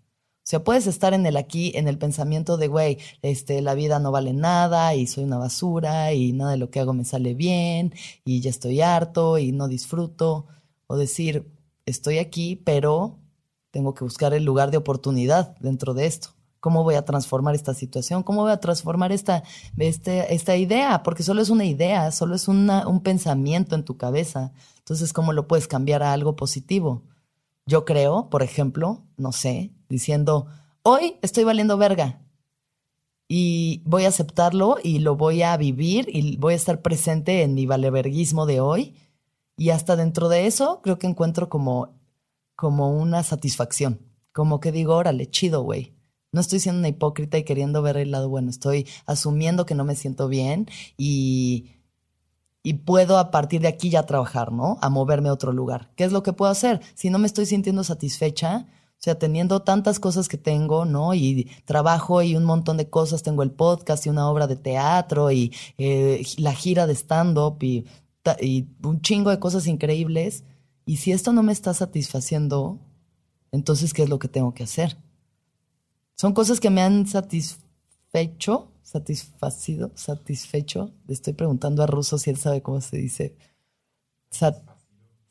O 0.49 0.51
sea, 0.51 0.63
puedes 0.63 0.87
estar 0.87 1.13
en 1.13 1.27
el 1.27 1.37
aquí, 1.37 1.73
en 1.75 1.87
el 1.87 1.99
pensamiento 1.99 2.57
de, 2.57 2.67
güey, 2.67 2.97
este, 3.21 3.61
la 3.61 3.75
vida 3.75 3.99
no 3.99 4.11
vale 4.11 4.33
nada 4.33 4.95
y 4.95 5.05
soy 5.05 5.25
una 5.25 5.37
basura 5.37 6.11
y 6.13 6.33
nada 6.33 6.49
de 6.49 6.57
lo 6.57 6.71
que 6.71 6.79
hago 6.79 6.91
me 6.91 7.05
sale 7.05 7.35
bien 7.35 7.93
y 8.25 8.41
ya 8.41 8.49
estoy 8.49 8.81
harto 8.81 9.37
y 9.37 9.51
no 9.51 9.67
disfruto. 9.67 10.47
O 10.87 10.97
decir, 10.97 11.53
estoy 11.85 12.17
aquí, 12.17 12.55
pero 12.55 13.19
tengo 13.69 13.93
que 13.93 14.03
buscar 14.03 14.33
el 14.33 14.43
lugar 14.43 14.71
de 14.71 14.77
oportunidad 14.77 15.55
dentro 15.59 15.93
de 15.93 16.07
esto. 16.07 16.29
¿Cómo 16.59 16.83
voy 16.83 16.95
a 16.95 17.05
transformar 17.05 17.53
esta 17.53 17.75
situación? 17.75 18.23
¿Cómo 18.23 18.41
voy 18.41 18.51
a 18.51 18.59
transformar 18.59 19.11
esta, 19.11 19.43
este, 19.77 20.33
esta 20.33 20.57
idea? 20.57 21.03
Porque 21.03 21.21
solo 21.21 21.43
es 21.43 21.51
una 21.51 21.65
idea, 21.65 22.11
solo 22.11 22.33
es 22.33 22.47
una, 22.47 22.87
un 22.87 23.01
pensamiento 23.01 23.75
en 23.75 23.85
tu 23.85 23.97
cabeza. 23.97 24.51
Entonces, 24.79 25.13
¿cómo 25.13 25.31
lo 25.31 25.47
puedes 25.47 25.67
cambiar 25.67 26.01
a 26.01 26.11
algo 26.11 26.35
positivo? 26.35 27.03
Yo 27.67 27.85
creo, 27.85 28.31
por 28.31 28.41
ejemplo, 28.41 29.03
no 29.15 29.31
sé, 29.31 29.75
diciendo, 29.89 30.47
hoy 30.83 31.17
estoy 31.21 31.43
valiendo 31.43 31.77
verga 31.77 32.21
y 33.27 33.81
voy 33.85 34.05
a 34.05 34.09
aceptarlo 34.09 34.77
y 34.81 34.99
lo 34.99 35.15
voy 35.15 35.41
a 35.41 35.57
vivir 35.57 36.07
y 36.11 36.37
voy 36.37 36.53
a 36.53 36.55
estar 36.55 36.81
presente 36.81 37.43
en 37.43 37.53
mi 37.53 37.65
valeverguismo 37.65 38.45
de 38.45 38.61
hoy. 38.61 38.95
Y 39.57 39.71
hasta 39.71 39.95
dentro 39.95 40.29
de 40.29 40.47
eso 40.47 40.81
creo 40.81 40.97
que 40.97 41.07
encuentro 41.07 41.49
como, 41.49 41.99
como 42.55 42.91
una 42.91 43.23
satisfacción. 43.23 43.99
Como 44.31 44.59
que 44.59 44.71
digo, 44.71 44.95
órale, 44.95 45.29
chido, 45.29 45.63
güey. 45.63 45.95
No 46.31 46.39
estoy 46.41 46.59
siendo 46.59 46.79
una 46.79 46.87
hipócrita 46.87 47.37
y 47.37 47.43
queriendo 47.43 47.81
ver 47.81 47.97
el 47.97 48.11
lado 48.11 48.29
bueno. 48.29 48.49
Estoy 48.49 48.87
asumiendo 49.05 49.65
que 49.65 49.75
no 49.75 49.83
me 49.83 49.95
siento 49.95 50.27
bien 50.27 50.67
y 50.97 51.71
y 52.61 52.73
puedo 52.73 53.17
a 53.17 53.31
partir 53.31 53.61
de 53.61 53.67
aquí 53.67 53.89
ya 53.89 54.03
trabajar, 54.03 54.51
¿no? 54.51 54.77
A 54.81 54.89
moverme 54.89 55.29
a 55.29 55.33
otro 55.33 55.53
lugar. 55.53 55.91
¿Qué 55.95 56.03
es 56.03 56.11
lo 56.11 56.23
que 56.23 56.33
puedo 56.33 56.51
hacer? 56.51 56.81
Si 56.93 57.09
no 57.09 57.17
me 57.17 57.27
estoy 57.27 57.45
sintiendo 57.45 57.83
satisfecha, 57.83 58.67
o 58.99 59.01
sea, 59.01 59.17
teniendo 59.17 59.61
tantas 59.61 59.97
cosas 59.97 60.27
que 60.27 60.37
tengo, 60.37 60.83
¿no? 60.83 61.13
Y 61.13 61.49
trabajo 61.63 62.21
y 62.21 62.35
un 62.35 62.43
montón 62.43 62.75
de 62.75 62.89
cosas, 62.89 63.23
tengo 63.23 63.43
el 63.43 63.51
podcast 63.51 64.05
y 64.05 64.09
una 64.09 64.29
obra 64.29 64.45
de 64.45 64.57
teatro 64.57 65.31
y 65.31 65.53
eh, 65.77 66.21
la 66.37 66.53
gira 66.53 66.85
de 66.85 66.95
stand-up 66.95 67.63
y, 67.63 67.85
un 68.83 69.01
chingo 69.01 69.29
de 69.29 69.39
cosas 69.39 69.67
increíbles. 69.67 70.43
Y 70.85 70.97
si 70.97 71.13
esto 71.13 71.31
no 71.31 71.43
me 71.43 71.53
está 71.53 71.73
satisfaciendo, 71.73 72.77
entonces, 73.53 73.93
¿qué 73.93 74.03
es 74.03 74.09
lo 74.09 74.19
que 74.19 74.27
tengo 74.27 74.53
que 74.53 74.63
hacer? 74.63 74.97
Son 76.15 76.33
cosas 76.33 76.59
que 76.59 76.69
me 76.69 76.81
han 76.81 77.07
satisfecho, 77.07 78.67
satisfacido, 78.83 79.91
satisfecho. 79.95 80.91
Le 81.07 81.13
estoy 81.13 81.31
preguntando 81.31 81.83
a 81.83 81.87
Russo 81.87 82.17
si 82.17 82.31
él 82.31 82.37
sabe 82.37 82.61
cómo 82.61 82.81
se 82.81 82.97
dice. 82.97 83.37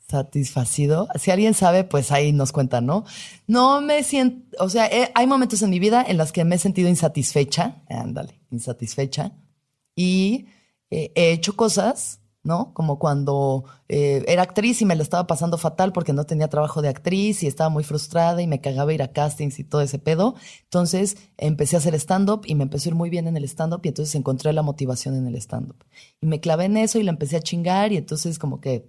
Satisfacido. 0.09 1.09
Si 1.17 1.31
alguien 1.31 1.55
sabe, 1.55 1.85
pues 1.85 2.11
ahí 2.11 2.33
nos 2.33 2.53
cuenta, 2.53 2.81
¿no? 2.81 3.05
No 3.47 3.81
me 3.81 4.03
siento, 4.03 4.57
o 4.59 4.69
sea, 4.69 4.91
hay 5.15 5.27
momentos 5.27 5.63
en 5.63 5.71
mi 5.71 5.79
vida 5.79 6.05
en 6.07 6.17
los 6.17 6.33
que 6.33 6.45
me 6.45 6.57
he 6.57 6.59
sentido 6.59 6.89
insatisfecha, 6.89 7.83
ándale, 7.89 8.41
insatisfecha, 8.51 9.33
y 9.95 10.47
eh, 10.91 11.13
he 11.15 11.33
hecho 11.33 11.57
cosas 11.57 12.21
¿no? 12.49 12.73
Como 12.73 12.99
cuando 12.99 13.65
eh, 13.89 14.25
era 14.27 14.43
actriz 14.43 14.81
y 14.81 14.87
me 14.87 14.97
lo 14.97 15.03
estaba 15.03 15.27
pasando 15.27 15.59
fatal 15.59 15.93
porque 15.93 16.15
no 16.15 16.25
tenía 16.25 16.49
trabajo 16.49 16.81
de 16.81 16.89
actriz 16.89 17.43
y 17.43 17.47
estaba 17.47 17.69
muy 17.69 17.85
frustrada 17.85 18.41
y 18.41 18.47
me 18.47 18.61
cagaba 18.61 18.93
ir 18.95 19.03
a 19.03 19.13
castings 19.13 19.59
y 19.59 19.65
todo 19.65 19.83
ese 19.83 19.99
pedo. 19.99 20.35
Entonces 20.65 21.19
empecé 21.37 21.77
a 21.77 21.81
hacer 21.81 21.95
stand-up 21.97 22.43
y 22.47 22.55
me 22.55 22.63
empezó 22.63 22.89
a 22.89 22.91
ir 22.91 22.95
muy 22.95 23.11
bien 23.11 23.27
en 23.27 23.37
el 23.37 23.45
stand-up 23.45 23.83
y 23.85 23.89
entonces 23.89 24.15
encontré 24.15 24.53
la 24.53 24.63
motivación 24.63 25.15
en 25.15 25.27
el 25.27 25.37
stand-up. 25.37 25.85
Y 26.21 26.27
me 26.27 26.41
clavé 26.41 26.65
en 26.65 26.79
eso 26.79 26.99
y 26.99 27.03
la 27.03 27.11
empecé 27.11 27.37
a 27.37 27.43
chingar 27.43 27.93
y 27.93 27.99
entonces 27.99 28.39
como 28.39 28.61
que 28.61 28.89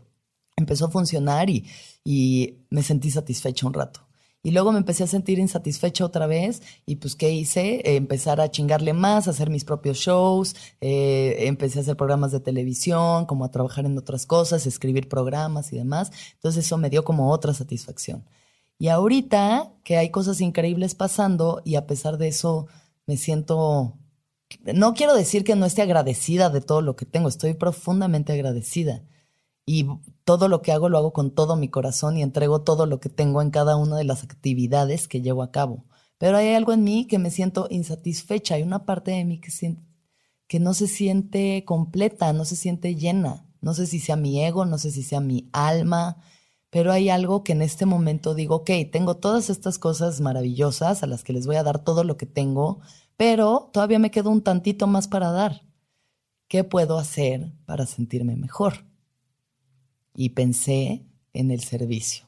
empezó 0.60 0.86
a 0.86 0.92
funcionar 0.92 1.50
y, 1.50 1.66
y 2.04 2.60
me 2.70 2.84
sentí 2.84 3.10
satisfecha 3.12 3.66
un 3.66 3.74
rato. 3.74 4.10
Y 4.42 4.52
luego 4.52 4.72
me 4.72 4.78
empecé 4.78 5.04
a 5.04 5.08
sentir 5.08 5.38
insatisfecha 5.38 6.06
otra 6.06 6.26
vez 6.26 6.62
y 6.86 6.96
pues 6.96 7.16
¿qué 7.16 7.32
hice? 7.32 7.82
Empezar 7.98 8.40
a 8.40 8.50
chingarle 8.50 8.94
más, 8.94 9.28
hacer 9.28 9.50
mis 9.50 9.66
propios 9.66 9.98
shows, 9.98 10.56
eh, 10.80 11.36
empecé 11.40 11.80
a 11.80 11.82
hacer 11.82 11.98
programas 11.98 12.32
de 12.32 12.40
televisión, 12.40 13.26
como 13.26 13.44
a 13.44 13.52
trabajar 13.52 13.86
en 13.86 13.98
otras 13.98 14.26
cosas, 14.26 14.66
escribir 14.66 15.10
programas 15.10 15.74
y 15.74 15.78
demás. 15.78 16.12
Entonces 16.36 16.66
eso 16.66 16.78
me 16.78 16.90
dio 16.90 17.04
como 17.04 17.32
otra 17.32 17.54
satisfacción. 17.54 18.26
Y 18.78 18.88
ahorita 18.88 19.74
que 19.84 19.98
hay 19.98 20.10
cosas 20.10 20.40
increíbles 20.40 20.96
pasando 20.96 21.62
y 21.66 21.76
a 21.76 21.86
pesar 21.86 22.18
de 22.18 22.30
eso 22.30 22.68
me 23.08 23.18
siento, 23.18 23.98
no 24.74 24.94
quiero 24.94 25.16
decir 25.16 25.44
que 25.44 25.58
no 25.58 25.66
esté 25.66 25.82
agradecida 25.82 26.50
de 26.50 26.62
todo 26.62 26.82
lo 26.82 26.96
que 26.96 27.06
tengo, 27.06 27.28
estoy 27.28 27.56
profundamente 27.56 28.32
agradecida 28.32 29.04
y 29.72 29.86
todo 30.24 30.48
lo 30.48 30.64
que 30.64 30.72
hago 30.72 30.90
lo 30.90 30.98
hago 30.98 31.14
con 31.14 31.30
todo 31.30 31.56
mi 31.56 31.70
corazón 31.70 32.18
y 32.18 32.24
entrego 32.24 32.64
todo 32.64 32.88
lo 32.88 33.00
que 33.00 33.08
tengo 33.10 33.40
en 33.44 33.52
cada 33.52 33.76
una 33.76 33.98
de 33.98 34.04
las 34.04 34.24
actividades 34.24 35.08
que 35.08 35.22
llevo 35.22 35.44
a 35.44 35.52
cabo. 35.52 35.86
Pero 36.18 36.38
hay 36.38 36.56
algo 36.56 36.74
en 36.74 36.84
mí 36.84 37.06
que 37.06 37.20
me 37.20 37.30
siento 37.30 37.68
insatisfecha, 37.70 38.56
hay 38.56 38.64
una 38.64 38.88
parte 38.88 39.12
de 39.12 39.24
mí 39.26 39.40
que, 39.40 39.52
que 40.48 40.60
no 40.60 40.74
se 40.74 40.88
siente 40.88 41.66
completa, 41.66 42.34
no 42.34 42.46
se 42.46 42.56
siente 42.56 42.96
llena. 42.96 43.46
No 43.62 43.76
sé 43.76 43.86
si 43.86 44.00
sea 44.00 44.16
mi 44.16 44.44
ego, 44.44 44.66
no 44.66 44.80
sé 44.80 44.90
si 44.90 45.04
sea 45.04 45.20
mi 45.20 45.52
alma, 45.54 46.18
pero 46.72 46.92
hay 46.92 47.10
algo 47.10 47.44
que 47.44 47.52
en 47.52 47.62
este 47.62 47.86
momento 47.86 48.34
digo, 48.34 48.56
ok, 48.56 48.72
tengo 48.92 49.18
todas 49.18 49.52
estas 49.52 49.78
cosas 49.78 50.20
maravillosas 50.20 51.04
a 51.04 51.06
las 51.06 51.24
que 51.24 51.34
les 51.34 51.46
voy 51.46 51.58
a 51.58 51.64
dar 51.64 51.84
todo 51.84 52.04
lo 52.04 52.18
que 52.18 52.26
tengo, 52.26 52.80
pero 53.18 53.70
todavía 53.72 54.00
me 54.00 54.10
queda 54.10 54.30
un 54.30 54.42
tantito 54.42 54.88
más 54.88 55.08
para 55.08 55.32
dar. 55.32 55.62
¿Qué 56.48 56.64
puedo 56.64 56.98
hacer 56.98 57.54
para 57.68 57.86
sentirme 57.86 58.36
mejor? 58.36 58.89
Y 60.16 60.30
pensé 60.30 61.06
en 61.34 61.52
el 61.52 61.62
servicio. 61.62 62.26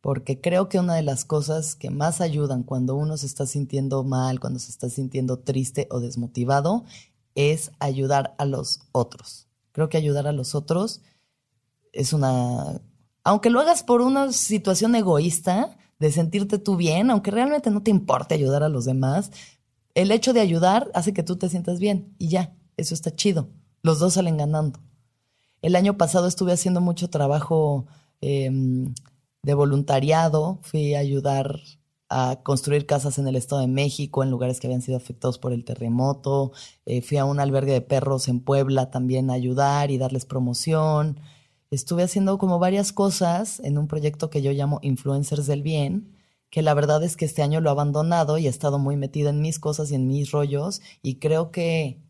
Porque 0.00 0.40
creo 0.40 0.68
que 0.68 0.78
una 0.78 0.94
de 0.94 1.02
las 1.02 1.24
cosas 1.24 1.74
que 1.74 1.90
más 1.90 2.20
ayudan 2.20 2.62
cuando 2.62 2.94
uno 2.94 3.16
se 3.16 3.26
está 3.26 3.46
sintiendo 3.46 4.04
mal, 4.04 4.40
cuando 4.40 4.58
se 4.58 4.70
está 4.70 4.88
sintiendo 4.88 5.40
triste 5.40 5.88
o 5.90 6.00
desmotivado, 6.00 6.84
es 7.34 7.72
ayudar 7.78 8.34
a 8.38 8.44
los 8.44 8.80
otros. 8.92 9.48
Creo 9.72 9.88
que 9.88 9.96
ayudar 9.96 10.26
a 10.26 10.32
los 10.32 10.54
otros 10.54 11.02
es 11.92 12.12
una... 12.12 12.80
Aunque 13.24 13.50
lo 13.50 13.60
hagas 13.60 13.82
por 13.82 14.00
una 14.00 14.32
situación 14.32 14.94
egoísta, 14.94 15.76
de 15.98 16.12
sentirte 16.12 16.58
tú 16.58 16.76
bien, 16.76 17.10
aunque 17.10 17.30
realmente 17.30 17.70
no 17.70 17.82
te 17.82 17.90
importe 17.90 18.34
ayudar 18.34 18.62
a 18.62 18.68
los 18.68 18.84
demás, 18.84 19.30
el 19.94 20.10
hecho 20.12 20.32
de 20.32 20.40
ayudar 20.40 20.90
hace 20.94 21.12
que 21.12 21.22
tú 21.22 21.36
te 21.36 21.48
sientas 21.48 21.80
bien 21.80 22.14
y 22.18 22.28
ya, 22.28 22.56
eso 22.76 22.94
está 22.94 23.14
chido. 23.14 23.50
Los 23.82 23.98
dos 23.98 24.14
salen 24.14 24.36
ganando. 24.36 24.80
El 25.62 25.76
año 25.76 25.96
pasado 25.96 26.26
estuve 26.26 26.52
haciendo 26.52 26.80
mucho 26.80 27.10
trabajo 27.10 27.86
em, 28.20 28.94
de 29.42 29.54
voluntariado, 29.54 30.58
fui 30.62 30.94
a 30.94 31.00
ayudar 31.00 31.60
a 32.08 32.40
construir 32.42 32.86
casas 32.86 33.18
en 33.18 33.28
el 33.28 33.36
Estado 33.36 33.60
de 33.60 33.66
México, 33.66 34.22
en 34.22 34.30
lugares 34.30 34.60
que 34.60 34.66
habían 34.66 34.82
sido 34.82 34.96
afectados 34.96 35.38
por 35.38 35.52
el 35.52 35.64
terremoto. 35.64 36.52
Eh, 36.86 37.02
fui 37.02 37.18
a 37.18 37.24
un 37.24 37.38
albergue 37.40 37.72
de 37.72 37.80
perros 37.82 38.28
en 38.28 38.40
Puebla 38.40 38.90
también 38.90 39.30
a 39.30 39.34
ayudar 39.34 39.90
y 39.90 39.98
darles 39.98 40.24
promoción. 40.24 41.20
Estuve 41.70 42.02
haciendo 42.04 42.38
como 42.38 42.58
varias 42.58 42.92
cosas 42.92 43.60
en 43.60 43.76
un 43.78 43.88
proyecto 43.88 44.30
que 44.30 44.40
yo 44.42 44.52
llamo 44.52 44.78
Influencers 44.82 45.46
del 45.46 45.62
Bien, 45.62 46.14
que 46.50 46.62
la 46.62 46.72
verdad 46.72 47.02
es 47.02 47.16
que 47.16 47.26
este 47.26 47.42
año 47.42 47.60
lo 47.60 47.68
he 47.68 47.72
abandonado 47.72 48.38
y 48.38 48.46
he 48.46 48.50
estado 48.50 48.78
muy 48.78 48.96
metida 48.96 49.30
en 49.30 49.42
mis 49.42 49.58
cosas 49.58 49.90
y 49.90 49.96
en 49.96 50.06
mis 50.06 50.30
rollos 50.30 50.80
y 51.02 51.16
creo 51.16 51.50
que 51.50 52.00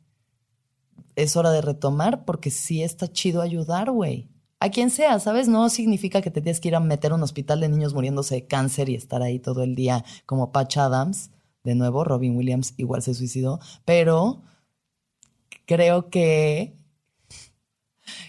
es 1.19 1.37
hora 1.37 1.51
de 1.51 1.61
retomar 1.61 2.25
porque 2.25 2.51
sí 2.51 2.83
está 2.83 3.13
chido 3.13 3.43
ayudar, 3.43 3.91
güey. 3.91 4.29
A 4.61 4.71
quien 4.71 4.91
sea, 4.91 5.19
¿sabes? 5.19 5.49
No 5.49 5.69
significa 5.69 6.23
que 6.23 6.31
te 6.31 6.41
tienes 6.41 6.61
que 6.61 6.69
ir 6.69 6.77
a 6.77 6.81
meter 6.81 7.11
a 7.11 7.17
un 7.17 7.23
hospital 7.23 7.61
de 7.61 7.69
niños 7.69 7.93
muriéndose 7.93 8.37
de 8.37 8.47
cáncer 8.47 8.89
y 8.89 8.95
estar 8.95 9.23
ahí 9.23 9.41
todo 9.41 9.65
el 9.65 9.75
día 9.75 10.05
como 10.27 10.53
Patch 10.53 10.79
Adams. 10.79 11.31
De 11.65 11.75
nuevo, 11.75 12.05
Robin 12.05 12.37
Williams 12.37 12.75
igual 12.77 13.03
se 13.03 13.15
suicidó. 13.15 13.59
Pero 13.85 14.43
creo 15.67 16.09
que 16.09 16.77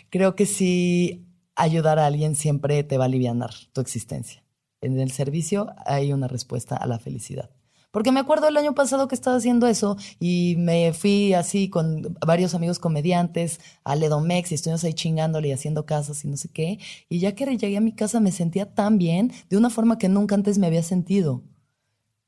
creo 0.09 0.35
que 0.35 0.47
sí 0.47 1.27
ayudar 1.55 1.99
a 1.99 2.07
alguien 2.07 2.35
siempre 2.35 2.83
te 2.83 2.97
va 2.97 3.03
a 3.03 3.07
aliviar 3.07 3.53
tu 3.71 3.81
existencia. 3.81 4.43
En 4.81 4.99
el 4.99 5.11
servicio 5.11 5.67
hay 5.85 6.11
una 6.11 6.27
respuesta 6.27 6.75
a 6.75 6.87
la 6.87 6.97
felicidad. 6.97 7.51
Porque 7.91 8.11
me 8.11 8.19
acuerdo 8.19 8.47
el 8.47 8.57
año 8.57 8.75
pasado 8.75 9.07
que 9.07 9.15
estaba 9.15 9.37
haciendo 9.37 9.65
eso 9.65 9.97
y 10.19 10.55
me 10.57 10.93
fui 10.93 11.33
así 11.33 11.69
con 11.69 12.15
varios 12.25 12.53
amigos 12.53 12.77
comediantes 12.77 13.59
a 13.83 13.95
Ledomex 13.95 14.51
y 14.51 14.55
estuvimos 14.55 14.83
ahí 14.83 14.93
chingándole 14.93 15.47
y 15.47 15.51
haciendo 15.53 15.85
casas 15.85 16.23
y 16.23 16.27
no 16.27 16.37
sé 16.37 16.49
qué. 16.49 16.79
Y 17.09 17.19
ya 17.19 17.33
que 17.33 17.45
llegué 17.57 17.77
a 17.77 17.81
mi 17.81 17.93
casa 17.93 18.19
me 18.19 18.31
sentía 18.31 18.73
tan 18.73 18.99
bien 18.99 19.31
de 19.49 19.57
una 19.57 19.71
forma 19.71 19.97
que 19.97 20.07
nunca 20.07 20.35
antes 20.35 20.59
me 20.59 20.67
había 20.67 20.83
sentido. 20.83 21.43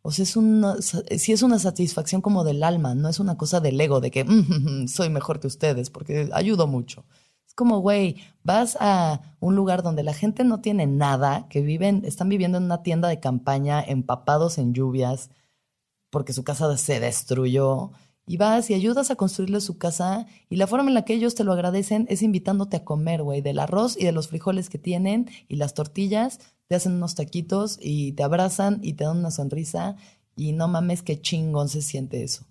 O 0.02 0.12
sea, 0.12 0.24
es 0.24 0.36
una, 0.36 0.78
sí 0.82 1.32
es 1.32 1.44
una 1.44 1.60
satisfacción 1.60 2.22
como 2.22 2.44
del 2.44 2.64
alma, 2.64 2.96
no 2.96 3.08
es 3.08 3.20
una 3.20 3.38
cosa 3.38 3.60
del 3.60 3.80
ego 3.80 4.02
de 4.02 4.10
que 4.10 4.24
mm, 4.24 4.88
soy 4.88 5.10
mejor 5.10 5.40
que 5.40 5.48
ustedes 5.48 5.92
porque 5.92 6.30
ayudo 6.34 6.66
mucho. 6.66 7.06
Es 7.46 7.54
como, 7.54 7.80
güey, 7.82 8.16
vas 8.44 8.78
a 8.80 9.36
un 9.40 9.56
lugar 9.56 9.84
donde 9.84 10.04
la 10.04 10.14
gente 10.14 10.44
no 10.44 10.62
tiene 10.62 10.88
nada, 10.88 11.48
que 11.50 11.62
viven, 11.62 12.04
están 12.06 12.30
viviendo 12.30 12.58
en 12.58 12.64
una 12.64 12.82
tienda 12.82 13.10
de 13.10 13.20
campaña, 13.20 13.84
empapados 13.84 14.58
en 14.58 14.74
lluvias, 14.74 15.30
porque 16.12 16.34
su 16.34 16.44
casa 16.44 16.78
se 16.78 17.00
destruyó. 17.00 17.92
Y 18.28 18.38
vas 18.38 18.70
y 18.70 18.76
ayudas 18.76 19.10
a 19.10 19.16
construirle 19.16 19.60
su 19.62 19.80
casa 19.80 20.28
y 20.48 20.58
la 20.58 20.68
forma 20.68 20.90
en 20.90 20.94
la 20.94 21.04
que 21.04 21.16
ellos 21.16 21.34
te 21.34 21.44
lo 21.44 21.54
agradecen 21.54 22.06
es 22.08 22.22
invitándote 22.22 22.78
a 22.78 22.86
comer, 22.86 23.24
güey, 23.24 23.42
del 23.42 23.58
arroz 23.58 23.98
y 23.98 24.06
de 24.06 24.12
los 24.12 24.28
frijoles 24.28 24.70
que 24.70 24.78
tienen 24.78 25.28
y 25.48 25.56
las 25.56 25.74
tortillas, 25.74 26.40
te 26.68 26.76
hacen 26.76 26.94
unos 26.94 27.16
taquitos 27.16 27.80
y 27.82 28.14
te 28.14 28.24
abrazan 28.24 28.80
y 28.84 28.94
te 28.94 29.06
dan 29.06 29.18
una 29.18 29.32
sonrisa 29.32 29.96
y 30.36 30.54
no 30.54 30.68
mames 30.68 31.02
qué 31.02 31.20
chingón 31.20 31.68
se 31.68 31.82
siente 31.82 32.24
eso. 32.24 32.46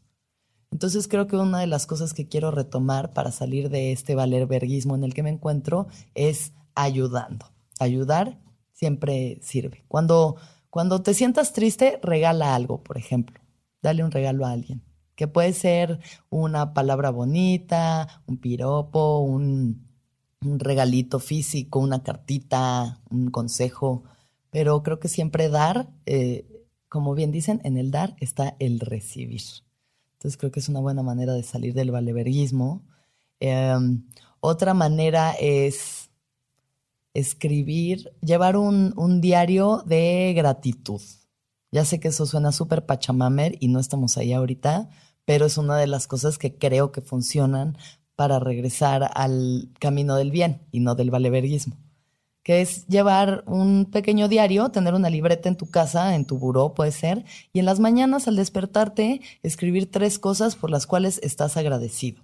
Entonces 0.72 1.08
creo 1.08 1.26
que 1.26 1.36
una 1.36 1.60
de 1.60 1.66
las 1.66 1.86
cosas 1.86 2.14
que 2.14 2.28
quiero 2.28 2.50
retomar 2.50 3.12
para 3.12 3.32
salir 3.32 3.70
de 3.70 3.92
este 3.92 4.14
valerberguismo 4.14 4.94
en 4.94 5.04
el 5.04 5.14
que 5.14 5.22
me 5.22 5.30
encuentro 5.30 5.86
es 6.14 6.52
ayudando. 6.74 7.46
Ayudar 7.78 8.38
siempre 8.72 9.38
sirve. 9.42 9.84
Cuando, 9.88 10.36
cuando 10.70 11.02
te 11.02 11.14
sientas 11.14 11.52
triste, 11.52 11.98
regala 12.02 12.54
algo, 12.54 12.82
por 12.82 12.98
ejemplo. 12.98 13.39
Dale 13.82 14.04
un 14.04 14.10
regalo 14.10 14.44
a 14.46 14.52
alguien, 14.52 14.82
que 15.14 15.28
puede 15.28 15.52
ser 15.52 16.00
una 16.28 16.75
palabra 16.75 17.10
bonita, 17.10 18.22
un 18.26 18.38
piropo, 18.38 19.20
un, 19.20 19.88
regalito 20.42 21.18
físico, 21.18 21.78
una 21.78 22.02
cartita, 22.02 23.00
un 23.10 23.30
consejo, 23.30 24.04
pero 24.50 24.82
creo 24.82 24.99
que 24.99 25.08
siempre 25.08 25.50
dar, 25.50 25.90
eh, 26.06 26.66
como 26.88 27.14
bien 27.14 27.30
dicen, 27.30 27.60
en 27.64 27.76
el 27.76 27.90
dar 27.90 28.16
está 28.20 28.56
el 28.58 28.80
recibir. 28.80 29.42
Entonces 30.14 30.38
creo 30.38 30.50
que 30.50 30.60
es 30.60 30.68
una 30.68 30.80
buena 30.80 31.02
manera 31.02 31.34
de 31.34 31.42
salir 31.42 31.75
del 31.75 31.90
valeverguismo. 31.90 32.82
Em, 33.38 34.06
otra 34.40 34.75
manera 34.75 35.32
es 35.32 36.10
escribir, 37.14 38.12
llevar 38.22 38.56
un 38.56 39.20
diario 39.20 39.82
de 39.87 40.32
gratitud. 40.34 41.00
Ya 41.72 41.84
sé 41.84 42.00
que 42.00 42.08
eso 42.08 42.26
suena 42.26 42.52
súper 42.52 42.84
pachamamer 42.84 43.56
y 43.60 43.68
no 43.68 43.78
estamos 43.78 44.16
ahí 44.16 44.32
ahorita, 44.32 44.88
pero 45.24 45.46
es 45.46 45.58
una 45.58 45.76
de 45.76 45.86
las 45.86 46.08
cosas 46.08 46.38
que 46.38 46.56
creo 46.58 46.90
que 46.90 47.00
funcionan 47.00 47.76
para 48.16 48.38
regresar 48.38 49.10
al 49.14 49.70
camino 49.78 50.16
del 50.16 50.30
bien 50.30 50.66
y 50.72 50.80
no 50.80 50.94
del 50.94 51.10
valeverguismo, 51.10 51.76
que 52.42 52.60
es 52.60 52.86
llevar 52.88 53.44
un 53.46 53.86
pequeño 53.86 54.28
diario, 54.28 54.70
tener 54.70 54.94
una 54.94 55.08
libreta 55.08 55.48
en 55.48 55.56
tu 55.56 55.70
casa, 55.70 56.14
en 56.14 56.24
tu 56.26 56.38
buró 56.38 56.74
puede 56.74 56.92
ser, 56.92 57.24
y 57.52 57.60
en 57.60 57.64
las 57.64 57.80
mañanas 57.80 58.28
al 58.28 58.36
despertarte 58.36 59.20
escribir 59.42 59.90
tres 59.90 60.18
cosas 60.18 60.56
por 60.56 60.70
las 60.70 60.86
cuales 60.86 61.20
estás 61.22 61.56
agradecido. 61.56 62.22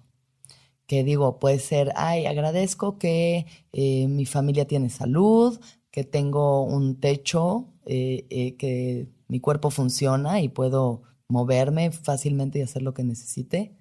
Que 0.87 1.03
digo, 1.03 1.39
puede 1.39 1.61
ser, 1.61 1.93
ay, 1.97 2.27
agradezco 2.27 2.99
que 2.99 3.47
eh, 3.73 4.07
mi 4.09 4.27
familia 4.27 4.67
tiene 4.67 4.91
salud, 4.91 5.59
que 5.91 6.05
tengo 6.05 6.63
un 6.63 7.01
techo, 7.01 7.69
eh, 7.87 8.27
eh, 8.29 8.57
que 8.57 9.09
mi 9.29 9.41
cuerpo 9.41 9.71
funciona 9.71 10.41
y 10.41 10.49
puedo 10.49 11.03
moverme 11.29 11.91
fácilmente 11.91 12.59
y 12.59 12.63
hacer 12.63 12.83
lo 12.83 12.95
que 12.95 13.05
necesite 13.05 13.77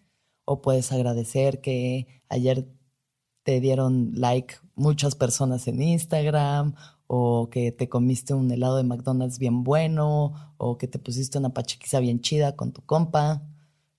o 0.45 0.61
puedes 0.61 0.91
agradecer 0.91 1.61
que 1.61 2.07
ayer 2.29 2.67
te 3.43 3.59
dieron 3.59 4.11
like 4.15 4.55
muchas 4.75 5.15
personas 5.15 5.67
en 5.67 5.81
Instagram 5.81 6.75
o 7.07 7.49
que 7.51 7.71
te 7.71 7.87
comiste 7.89 8.33
un 8.33 8.49
helado 8.51 8.77
de 8.77 8.83
McDonald's 8.83 9.39
bien 9.39 9.63
bueno 9.63 10.53
o 10.57 10.77
que 10.77 10.87
te 10.87 10.99
pusiste 10.99 11.37
una 11.37 11.53
pachiquiza 11.53 11.99
bien 11.99 12.21
chida 12.21 12.55
con 12.55 12.71
tu 12.71 12.81
compa. 12.81 13.43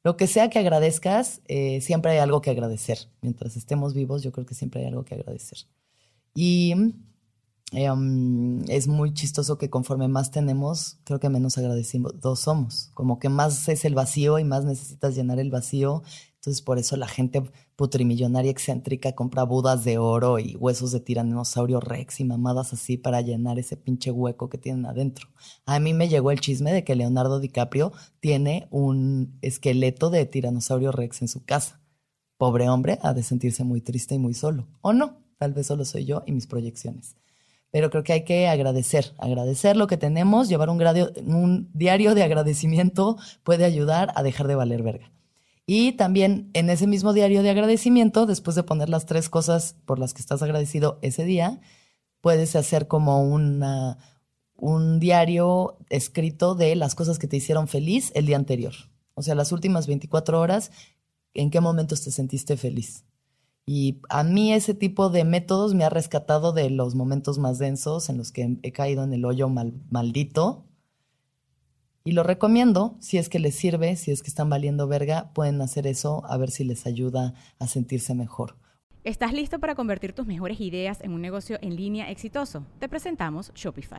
Lo 0.03 0.17
que 0.17 0.27
sea 0.27 0.51
que 0.51 0.59
agradezcas, 0.59 1.41
eh, 1.47 1.81
siempre 1.81 2.13
hay 2.13 2.19
algo 2.19 2.41
que 2.41 2.51
agradecer. 2.51 2.99
Mientras 3.23 3.57
estemos 3.57 3.95
vivos, 3.95 4.23
yo 4.23 4.33
creo 4.33 4.47
que 4.47 4.55
siempre 4.55 4.81
hay 4.81 4.89
algo 4.89 5.05
que 5.05 5.15
agradecer. 5.15 5.59
Y 6.35 6.75
em, 7.73 8.63
es 8.69 8.89
muy 8.89 9.13
chistoso 9.13 9.59
que 9.59 9.71
conforme 9.71 10.09
más 10.09 10.31
tenemos, 10.31 10.99
creo 11.05 11.21
que 11.21 11.29
menos 11.29 11.59
agradecidos 11.59 12.41
somos. 12.41 12.91
Como 12.95 13.19
que 13.19 13.29
más 13.29 13.69
es 13.69 13.85
el 13.85 13.95
vacío 13.95 14.39
y 14.39 14.45
más 14.45 14.65
necesitas 14.65 15.15
llenar 15.15 15.39
el 15.39 15.51
vacío 15.51 16.03
entonces, 16.47 16.63
por 16.63 16.79
eso 16.79 16.97
la 16.97 17.09
gente 17.09 17.43
putrimillonaria 17.75 18.53
excéntrica 18.53 19.17
compra 19.17 19.43
budas 19.43 19.83
de 19.83 19.99
oro 19.99 20.39
y 20.39 20.55
huesos 20.55 20.93
de 20.93 21.01
tiranosaurio 21.01 21.81
rex 21.81 22.21
y 22.21 22.25
mamadas 22.25 22.73
así 22.73 22.97
para 22.97 23.21
llenar 23.21 23.59
ese 23.59 23.77
pinche 23.77 24.13
hueco 24.13 24.49
que 24.49 24.57
tienen 24.57 24.87
adentro. 24.87 25.27
A 25.65 25.81
mí 25.81 25.93
me 25.93 26.09
llegó 26.09 26.31
el 26.31 26.39
chisme 26.39 26.73
de 26.73 26.85
que 26.85 26.95
Leonardo 26.95 27.41
DiCaprio 27.41 27.93
tiene 28.21 28.69
un 28.71 29.37
esqueleto 29.43 30.09
de 30.09 30.25
tiranosaurio 30.25 30.93
rex 30.93 31.21
en 31.21 31.27
su 31.27 31.45
casa. 31.45 31.81
Pobre 32.39 32.69
hombre, 32.69 33.01
ha 33.03 33.13
de 33.13 33.25
sentirse 33.25 33.65
muy 33.65 33.81
triste 33.81 34.15
y 34.15 34.21
muy 34.21 34.35
solo. 34.35 34.69
O 34.83 34.93
no, 34.93 35.17
tal 35.39 35.53
vez 35.53 35.67
solo 35.67 35.85
soy 35.85 36.05
yo 36.05 36.23
y 36.27 36.33
mis 36.33 36.47
proyecciones. 36.47 37.17
Pero 37.71 37.91
creo 37.91 38.05
que 38.05 38.13
hay 38.13 38.25
que 38.25 38.49
agradecer, 38.49 39.15
agradecer 39.19 39.77
lo 39.77 39.87
que 39.87 39.97
tenemos, 39.97 40.49
llevar 40.49 40.71
un, 40.71 41.71
diario 41.75 42.15
de 42.15 42.23
agradecimiento 42.23 43.17
puede 43.43 43.65
ayudar 43.65 44.13
a 44.15 44.23
dejar 44.23 44.47
de 44.47 44.55
valer 44.55 44.83
verga. 44.83 45.13
Y 45.67 45.93
también 45.93 46.51
en 46.55 46.71
ese 46.71 46.87
mismo 46.87 47.13
diario 47.13 47.43
de 47.43 47.51
agradecimiento, 47.51 48.25
después 48.25 48.55
de 48.55 48.63
poner 48.63 48.89
las 48.89 49.05
tres 49.05 49.29
cosas 49.29 49.77
por 49.85 49.99
las 49.99 50.15
que 50.15 50.21
estás 50.21 50.43
agradecido 50.43 50.99
ese 51.03 51.25
día, 51.25 51.61
puedes 52.21 52.55
hacer 52.55 52.87
como 52.87 53.23
una, 53.23 53.99
un 54.57 55.01
diario 55.01 55.77
escrito 55.91 56.55
de 56.55 56.77
las 56.77 56.95
cosas 56.95 57.19
que 57.19 57.27
te 57.27 57.37
hicieron 57.37 57.69
feliz 57.69 58.13
el 58.15 58.27
día 58.27 58.37
anterior. 58.37 58.75
O 59.15 59.23
sea, 59.23 59.35
las 59.35 59.51
últimas 59.51 59.87
24 59.87 60.41
horas, 60.41 60.71
¿en 61.35 61.51
qué 61.51 61.61
momentos 61.61 62.03
te 62.03 62.11
sentiste 62.11 62.57
feliz? 62.57 63.05
Y 63.67 64.01
a 64.09 64.23
mí 64.23 64.53
ese 64.53 64.75
tipo 64.75 65.11
de 65.11 65.25
métodos 65.25 65.75
me 65.75 65.85
ha 65.85 65.91
rescatado 65.91 66.53
de 66.53 66.71
los 66.71 66.95
momentos 66.95 67.39
más 67.39 67.59
densos 67.59 68.09
en 68.09 68.17
los 68.17 68.31
que 68.31 68.59
he 68.63 68.73
caído 68.73 69.03
en 69.03 69.13
el 69.13 69.25
hoyo 69.25 69.49
maldito 69.49 70.67
y 72.07 72.13
lo 72.13 72.23
recomiendo, 72.23 72.97
si 73.01 73.19
es 73.19 73.29
que 73.29 73.41
les 73.41 73.57
sirve, 73.57 73.97
si 73.97 74.13
es 74.13 74.23
que 74.23 74.29
están 74.29 74.49
valiendo 74.49 74.87
verga, 74.87 75.33
pueden 75.35 75.61
hacer 75.61 75.89
eso 75.89 76.25
a 76.27 76.37
ver 76.37 76.53
si 76.53 76.63
les 76.63 76.87
ayuda 76.87 77.35
a 77.59 77.67
sentirse 77.67 78.15
mejor. 78.15 78.55
¿Estás 79.03 79.33
listo 79.33 79.59
para 79.59 79.75
convertir 79.75 80.13
tus 80.13 80.25
mejores 80.25 80.61
ideas 80.61 81.01
en 81.01 81.13
un 81.13 81.21
negocio 81.21 81.59
en 81.63 81.75
línea 81.75 82.09
exitoso? 82.09 82.65
Te 82.79 82.89
presentamos 82.89 83.51
Shopify. 83.57 83.99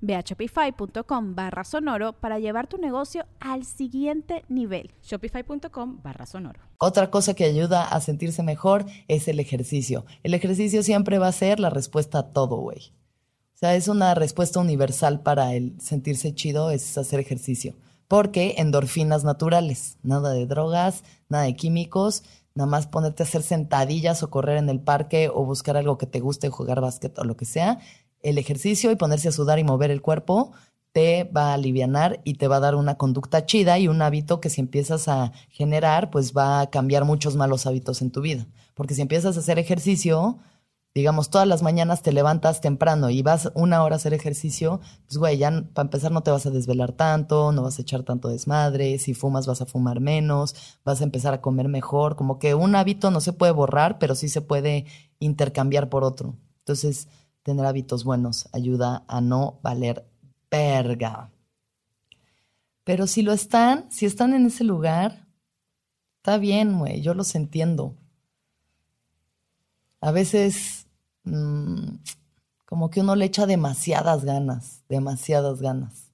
Ve 0.00 0.14
a 0.14 0.20
shopify.com 0.20 1.34
barra 1.34 1.64
sonoro 1.64 2.12
para 2.12 2.38
llevar 2.38 2.66
tu 2.66 2.78
negocio 2.78 3.26
al 3.40 3.64
siguiente 3.64 4.44
nivel. 4.48 4.92
Shopify.com 5.02 6.02
barra 6.02 6.26
sonoro. 6.26 6.60
Otra 6.78 7.10
cosa 7.10 7.34
que 7.34 7.44
ayuda 7.44 7.84
a 7.84 8.00
sentirse 8.00 8.42
mejor 8.42 8.84
es 9.08 9.28
el 9.28 9.40
ejercicio. 9.40 10.04
El 10.22 10.34
ejercicio 10.34 10.82
siempre 10.82 11.18
va 11.18 11.28
a 11.28 11.32
ser 11.32 11.60
la 11.60 11.70
respuesta 11.70 12.18
a 12.18 12.32
todo, 12.32 12.56
güey. 12.56 12.92
O 13.54 13.56
sea, 13.56 13.74
es 13.76 13.88
una 13.88 14.14
respuesta 14.14 14.60
universal 14.60 15.20
para 15.20 15.54
el 15.54 15.80
sentirse 15.80 16.34
chido, 16.34 16.70
es 16.70 16.98
hacer 16.98 17.20
ejercicio. 17.20 17.74
Porque 18.08 18.56
endorfinas 18.58 19.24
naturales, 19.24 19.96
nada 20.02 20.32
de 20.32 20.46
drogas, 20.46 21.04
nada 21.28 21.44
de 21.44 21.56
químicos, 21.56 22.22
nada 22.54 22.68
más 22.68 22.86
ponerte 22.86 23.22
a 23.22 23.26
hacer 23.26 23.42
sentadillas 23.42 24.22
o 24.22 24.30
correr 24.30 24.58
en 24.58 24.68
el 24.68 24.80
parque 24.80 25.30
o 25.32 25.44
buscar 25.44 25.76
algo 25.76 25.98
que 25.98 26.06
te 26.06 26.20
guste, 26.20 26.50
jugar 26.50 26.80
básquet 26.80 27.18
o 27.18 27.24
lo 27.24 27.36
que 27.36 27.44
sea, 27.44 27.78
el 28.24 28.38
ejercicio 28.38 28.90
y 28.90 28.96
ponerse 28.96 29.28
a 29.28 29.32
sudar 29.32 29.60
y 29.60 29.64
mover 29.64 29.92
el 29.92 30.02
cuerpo 30.02 30.52
te 30.94 31.24
va 31.24 31.50
a 31.50 31.54
aliviar 31.54 32.20
y 32.22 32.34
te 32.34 32.46
va 32.46 32.56
a 32.56 32.60
dar 32.60 32.76
una 32.76 32.96
conducta 32.96 33.46
chida 33.46 33.80
y 33.80 33.88
un 33.88 34.00
hábito 34.00 34.40
que 34.40 34.48
si 34.48 34.60
empiezas 34.60 35.08
a 35.08 35.32
generar, 35.50 36.10
pues 36.10 36.32
va 36.32 36.60
a 36.60 36.70
cambiar 36.70 37.04
muchos 37.04 37.34
malos 37.34 37.66
hábitos 37.66 38.00
en 38.00 38.12
tu 38.12 38.20
vida. 38.20 38.46
Porque 38.74 38.94
si 38.94 39.02
empiezas 39.02 39.36
a 39.36 39.40
hacer 39.40 39.58
ejercicio, 39.58 40.38
digamos, 40.94 41.30
todas 41.30 41.48
las 41.48 41.62
mañanas 41.62 42.02
te 42.02 42.12
levantas 42.12 42.60
temprano 42.60 43.10
y 43.10 43.22
vas 43.22 43.50
una 43.56 43.82
hora 43.82 43.96
a 43.96 43.98
hacer 43.98 44.14
ejercicio, 44.14 44.80
pues 45.08 45.18
güey, 45.18 45.36
ya 45.36 45.50
para 45.74 45.86
empezar 45.86 46.12
no 46.12 46.22
te 46.22 46.30
vas 46.30 46.46
a 46.46 46.50
desvelar 46.50 46.92
tanto, 46.92 47.50
no 47.50 47.64
vas 47.64 47.80
a 47.80 47.82
echar 47.82 48.04
tanto 48.04 48.28
desmadre, 48.28 48.98
si 48.98 49.14
fumas 49.14 49.48
vas 49.48 49.62
a 49.62 49.66
fumar 49.66 49.98
menos, 49.98 50.54
vas 50.84 51.00
a 51.00 51.04
empezar 51.04 51.34
a 51.34 51.40
comer 51.40 51.68
mejor, 51.68 52.14
como 52.14 52.38
que 52.38 52.54
un 52.54 52.76
hábito 52.76 53.10
no 53.10 53.20
se 53.20 53.32
puede 53.32 53.50
borrar, 53.50 53.98
pero 53.98 54.14
sí 54.14 54.28
se 54.28 54.42
puede 54.42 54.86
intercambiar 55.18 55.88
por 55.88 56.04
otro. 56.04 56.36
Entonces, 56.60 57.08
tener 57.44 57.64
hábitos 57.64 58.02
buenos 58.02 58.48
ayuda 58.52 59.04
a 59.06 59.20
no 59.20 59.60
valer 59.62 60.04
verga. 60.50 61.30
Pero 62.82 63.06
si 63.06 63.22
lo 63.22 63.32
están, 63.32 63.90
si 63.92 64.06
están 64.06 64.34
en 64.34 64.46
ese 64.46 64.64
lugar, 64.64 65.28
está 66.16 66.38
bien, 66.38 66.80
güey, 66.80 67.00
yo 67.00 67.14
los 67.14 67.36
entiendo. 67.36 67.94
A 70.00 70.10
veces 70.10 70.84
Mm, 71.24 72.00
como 72.66 72.90
que 72.90 73.00
uno 73.00 73.16
le 73.16 73.24
echa 73.26 73.46
demasiadas 73.46 74.24
ganas, 74.24 74.84
demasiadas 74.88 75.60
ganas. 75.60 76.12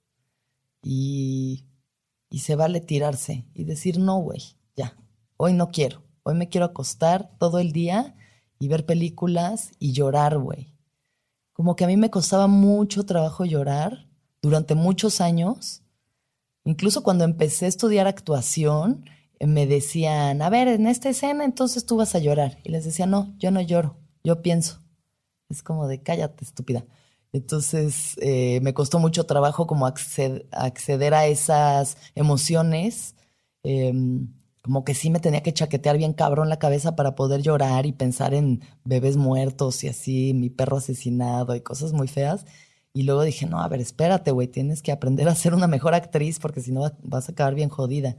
Y, 0.82 1.66
y 2.30 2.38
se 2.40 2.56
vale 2.56 2.80
tirarse 2.80 3.44
y 3.54 3.64
decir, 3.64 3.98
no, 3.98 4.18
güey, 4.18 4.56
ya, 4.76 4.96
hoy 5.36 5.52
no 5.52 5.70
quiero. 5.70 6.02
Hoy 6.22 6.34
me 6.34 6.48
quiero 6.48 6.66
acostar 6.66 7.30
todo 7.38 7.58
el 7.58 7.72
día 7.72 8.14
y 8.58 8.68
ver 8.68 8.86
películas 8.86 9.72
y 9.78 9.92
llorar, 9.92 10.38
güey. 10.38 10.69
Como 11.60 11.76
que 11.76 11.84
a 11.84 11.88
mí 11.88 11.98
me 11.98 12.08
costaba 12.08 12.46
mucho 12.46 13.04
trabajo 13.04 13.44
llorar 13.44 14.08
durante 14.40 14.74
muchos 14.74 15.20
años. 15.20 15.82
Incluso 16.64 17.02
cuando 17.02 17.24
empecé 17.24 17.66
a 17.66 17.68
estudiar 17.68 18.06
actuación, 18.06 19.04
eh, 19.38 19.46
me 19.46 19.66
decían, 19.66 20.40
a 20.40 20.48
ver, 20.48 20.68
en 20.68 20.86
esta 20.86 21.10
escena 21.10 21.44
entonces 21.44 21.84
tú 21.84 21.98
vas 21.98 22.14
a 22.14 22.18
llorar. 22.18 22.56
Y 22.64 22.70
les 22.70 22.86
decía, 22.86 23.04
no, 23.04 23.34
yo 23.36 23.50
no 23.50 23.60
lloro, 23.60 23.98
yo 24.24 24.40
pienso. 24.40 24.80
Es 25.50 25.62
como 25.62 25.86
de 25.86 26.02
cállate, 26.02 26.46
estúpida. 26.46 26.86
Entonces 27.30 28.16
eh, 28.22 28.60
me 28.62 28.72
costó 28.72 28.98
mucho 28.98 29.24
trabajo 29.24 29.66
como 29.66 29.86
acceder, 29.86 31.12
a 31.12 31.26
esas 31.26 31.98
emociones. 32.14 33.16
Em, 33.64 34.32
como 34.70 34.84
que 34.84 34.94
sí 34.94 35.10
me 35.10 35.18
tenía 35.18 35.42
que 35.42 35.52
chaquetear 35.52 35.98
bien 35.98 36.12
cabrón 36.12 36.48
la 36.48 36.60
cabeza 36.60 36.94
para 36.94 37.16
poder 37.16 37.42
llorar 37.42 37.86
y 37.86 37.92
pensar 37.92 38.34
en 38.34 38.60
bebés 38.84 39.16
muertos 39.16 39.82
y 39.82 39.88
así, 39.88 40.32
mi 40.32 40.48
perro 40.48 40.76
asesinado 40.76 41.56
y 41.56 41.60
cosas 41.60 41.92
muy 41.92 42.06
feas. 42.06 42.46
Y 42.92 43.02
luego 43.02 43.22
dije, 43.22 43.46
no, 43.46 43.60
a 43.60 43.66
ver, 43.66 43.80
espérate, 43.80 44.30
güey, 44.30 44.46
tienes 44.46 44.80
que 44.80 44.92
aprender 44.92 45.28
a 45.28 45.34
ser 45.34 45.54
una 45.54 45.66
mejor 45.66 45.94
actriz 45.94 46.38
porque 46.38 46.60
si 46.60 46.70
no 46.70 46.82
vas 47.02 47.28
a 47.28 47.32
acabar 47.32 47.56
bien 47.56 47.68
jodida. 47.68 48.16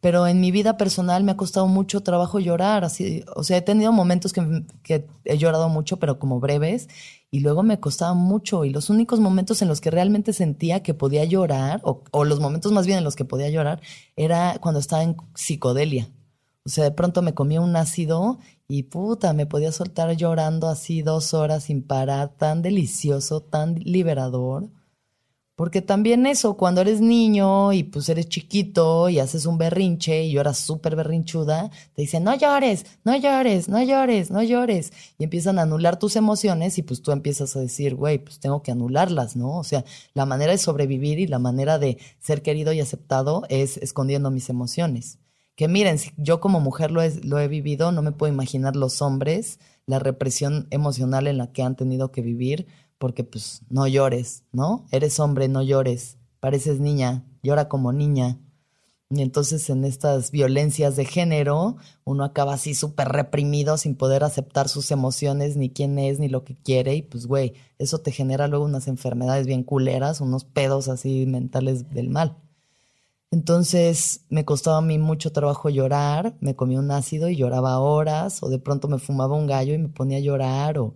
Pero 0.00 0.26
en 0.26 0.40
mi 0.40 0.50
vida 0.50 0.76
personal 0.76 1.24
me 1.24 1.32
ha 1.32 1.36
costado 1.36 1.66
mucho 1.66 2.02
trabajo 2.02 2.38
llorar, 2.38 2.84
así, 2.84 3.24
o 3.34 3.44
sea, 3.44 3.58
he 3.58 3.62
tenido 3.62 3.92
momentos 3.92 4.32
que, 4.32 5.06
he 5.24 5.38
llorado 5.38 5.68
mucho, 5.68 5.98
pero 5.98 6.18
como 6.18 6.40
breves, 6.40 6.88
y 7.30 7.40
luego 7.40 7.62
me 7.62 7.80
costaba 7.80 8.14
mucho, 8.14 8.64
y 8.64 8.70
los 8.70 8.90
únicos 8.90 9.20
momentos 9.20 9.62
en 9.62 9.68
los 9.68 9.80
que 9.80 9.90
realmente 9.90 10.32
sentía 10.32 10.82
que 10.82 10.94
podía 10.94 11.24
llorar, 11.24 11.80
o, 11.84 12.04
o 12.10 12.24
los 12.24 12.40
momentos 12.40 12.72
más 12.72 12.86
bien 12.86 12.98
en 12.98 13.04
los 13.04 13.16
que 13.16 13.24
podía 13.24 13.50
llorar, 13.50 13.80
era 14.16 14.58
cuando 14.60 14.80
estaba 14.80 15.02
en 15.02 15.16
psicodelia. 15.34 16.08
O 16.66 16.68
sea, 16.68 16.82
de 16.82 16.90
pronto 16.90 17.22
me 17.22 17.32
comía 17.32 17.60
un 17.60 17.76
ácido 17.76 18.38
y 18.66 18.84
puta, 18.84 19.32
me 19.32 19.46
podía 19.46 19.70
soltar 19.70 20.16
llorando 20.16 20.66
así 20.68 21.00
dos 21.00 21.32
horas 21.32 21.64
sin 21.64 21.82
parar, 21.86 22.30
tan 22.36 22.60
delicioso, 22.60 23.40
tan 23.40 23.76
liberador. 23.76 24.68
Porque 25.56 25.80
también 25.80 26.26
eso, 26.26 26.58
cuando 26.58 26.82
eres 26.82 27.00
niño 27.00 27.72
y 27.72 27.82
pues 27.82 28.10
eres 28.10 28.28
chiquito 28.28 29.08
y 29.08 29.20
haces 29.20 29.46
un 29.46 29.56
berrinche 29.56 30.24
y 30.24 30.32
lloras 30.32 30.58
súper 30.58 30.96
berrinchuda, 30.96 31.70
te 31.94 32.02
dicen, 32.02 32.24
no 32.24 32.36
llores, 32.36 32.84
no 33.04 33.16
llores, 33.16 33.66
no 33.70 33.82
llores, 33.82 34.30
no 34.30 34.42
llores. 34.42 34.92
Y 35.18 35.24
empiezan 35.24 35.58
a 35.58 35.62
anular 35.62 35.98
tus 35.98 36.14
emociones 36.16 36.76
y 36.76 36.82
pues 36.82 37.00
tú 37.00 37.10
empiezas 37.10 37.56
a 37.56 37.60
decir, 37.60 37.94
güey, 37.94 38.18
pues 38.18 38.38
tengo 38.38 38.62
que 38.62 38.70
anularlas, 38.70 39.34
¿no? 39.34 39.56
O 39.56 39.64
sea, 39.64 39.86
la 40.12 40.26
manera 40.26 40.52
de 40.52 40.58
sobrevivir 40.58 41.18
y 41.20 41.26
la 41.26 41.38
manera 41.38 41.78
de 41.78 41.96
ser 42.20 42.42
querido 42.42 42.74
y 42.74 42.80
aceptado 42.80 43.44
es 43.48 43.78
escondiendo 43.78 44.30
mis 44.30 44.50
emociones. 44.50 45.20
Que 45.54 45.68
miren, 45.68 45.98
si 45.98 46.10
yo 46.18 46.38
como 46.38 46.60
mujer 46.60 46.90
lo 46.90 47.00
he, 47.00 47.14
lo 47.24 47.38
he 47.38 47.48
vivido, 47.48 47.92
no 47.92 48.02
me 48.02 48.12
puedo 48.12 48.30
imaginar 48.30 48.76
los 48.76 49.00
hombres, 49.00 49.58
la 49.86 50.00
represión 50.00 50.66
emocional 50.70 51.28
en 51.28 51.38
la 51.38 51.50
que 51.50 51.62
han 51.62 51.76
tenido 51.76 52.12
que 52.12 52.20
vivir 52.20 52.66
porque 52.98 53.24
pues 53.24 53.62
no 53.68 53.86
llores, 53.86 54.44
¿no? 54.52 54.86
Eres 54.90 55.20
hombre, 55.20 55.48
no 55.48 55.62
llores, 55.62 56.18
pareces 56.40 56.80
niña, 56.80 57.24
llora 57.42 57.68
como 57.68 57.92
niña. 57.92 58.38
Y 59.08 59.22
entonces 59.22 59.70
en 59.70 59.84
estas 59.84 60.32
violencias 60.32 60.96
de 60.96 61.04
género 61.04 61.76
uno 62.04 62.24
acaba 62.24 62.54
así 62.54 62.74
súper 62.74 63.08
reprimido 63.08 63.78
sin 63.78 63.94
poder 63.94 64.24
aceptar 64.24 64.68
sus 64.68 64.90
emociones, 64.90 65.56
ni 65.56 65.70
quién 65.70 65.98
es, 65.98 66.18
ni 66.18 66.28
lo 66.28 66.42
que 66.42 66.56
quiere. 66.56 66.96
Y 66.96 67.02
pues, 67.02 67.26
güey, 67.26 67.54
eso 67.78 67.98
te 67.98 68.10
genera 68.10 68.48
luego 68.48 68.64
unas 68.64 68.88
enfermedades 68.88 69.46
bien 69.46 69.62
culeras, 69.62 70.20
unos 70.20 70.44
pedos 70.44 70.88
así 70.88 71.24
mentales 71.26 71.88
del 71.90 72.10
mal. 72.10 72.38
Entonces 73.30 74.24
me 74.28 74.44
costaba 74.44 74.78
a 74.78 74.82
mí 74.82 74.98
mucho 74.98 75.32
trabajo 75.32 75.68
llorar, 75.68 76.36
me 76.40 76.56
comía 76.56 76.78
un 76.80 76.90
ácido 76.90 77.28
y 77.28 77.36
lloraba 77.36 77.78
horas, 77.80 78.42
o 78.42 78.48
de 78.48 78.58
pronto 78.58 78.88
me 78.88 78.98
fumaba 78.98 79.36
un 79.36 79.46
gallo 79.46 79.74
y 79.74 79.78
me 79.78 79.88
ponía 79.88 80.18
a 80.18 80.20
llorar, 80.20 80.78
o 80.78 80.94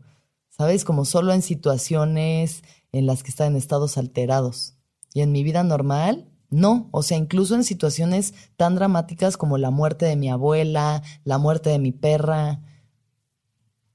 ¿sabes? 0.61 0.85
Como 0.85 1.07
solo 1.07 1.33
en 1.33 1.41
situaciones 1.41 2.65
en 2.93 3.07
las 3.07 3.23
que 3.23 3.31
estaba 3.31 3.49
en 3.49 3.57
estados 3.57 3.97
alterados. 3.97 4.75
Y 5.15 5.23
en 5.23 5.33
mi 5.33 5.43
vida 5.43 5.63
normal, 5.65 6.29
no. 6.51 6.91
O 6.91 7.03
sea, 7.03 7.17
incluso 7.17 7.55
en 7.55 7.65
situaciones 7.65 8.35
tan 8.59 8.75
dramáticas 8.75 9.39
como 9.39 9.57
la 9.57 9.71
muerte 9.71 10.05
de 10.05 10.17
mi 10.17 10.29
abuela, 10.29 11.03
la 11.25 11.39
muerte 11.39 11.71
de 11.71 11.79
mi 11.79 11.93
perra, 11.93 12.61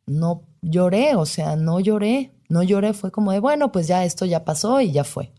no 0.08 0.42
lloré, 0.64 1.16
o 1.16 1.28
sea, 1.28 1.56
no 1.56 1.80
lloré. 1.80 2.34
No 2.50 2.64
lloré, 2.64 2.94
fue 2.94 3.12
como 3.12 3.32
de, 3.32 3.40
bueno, 3.40 3.72
pues 3.72 3.86
ya 3.86 4.04
esto 4.04 4.26
ya 4.26 4.44
pasó 4.44 4.82
y 4.82 4.92
ya 4.92 5.04
fue. 5.04 5.34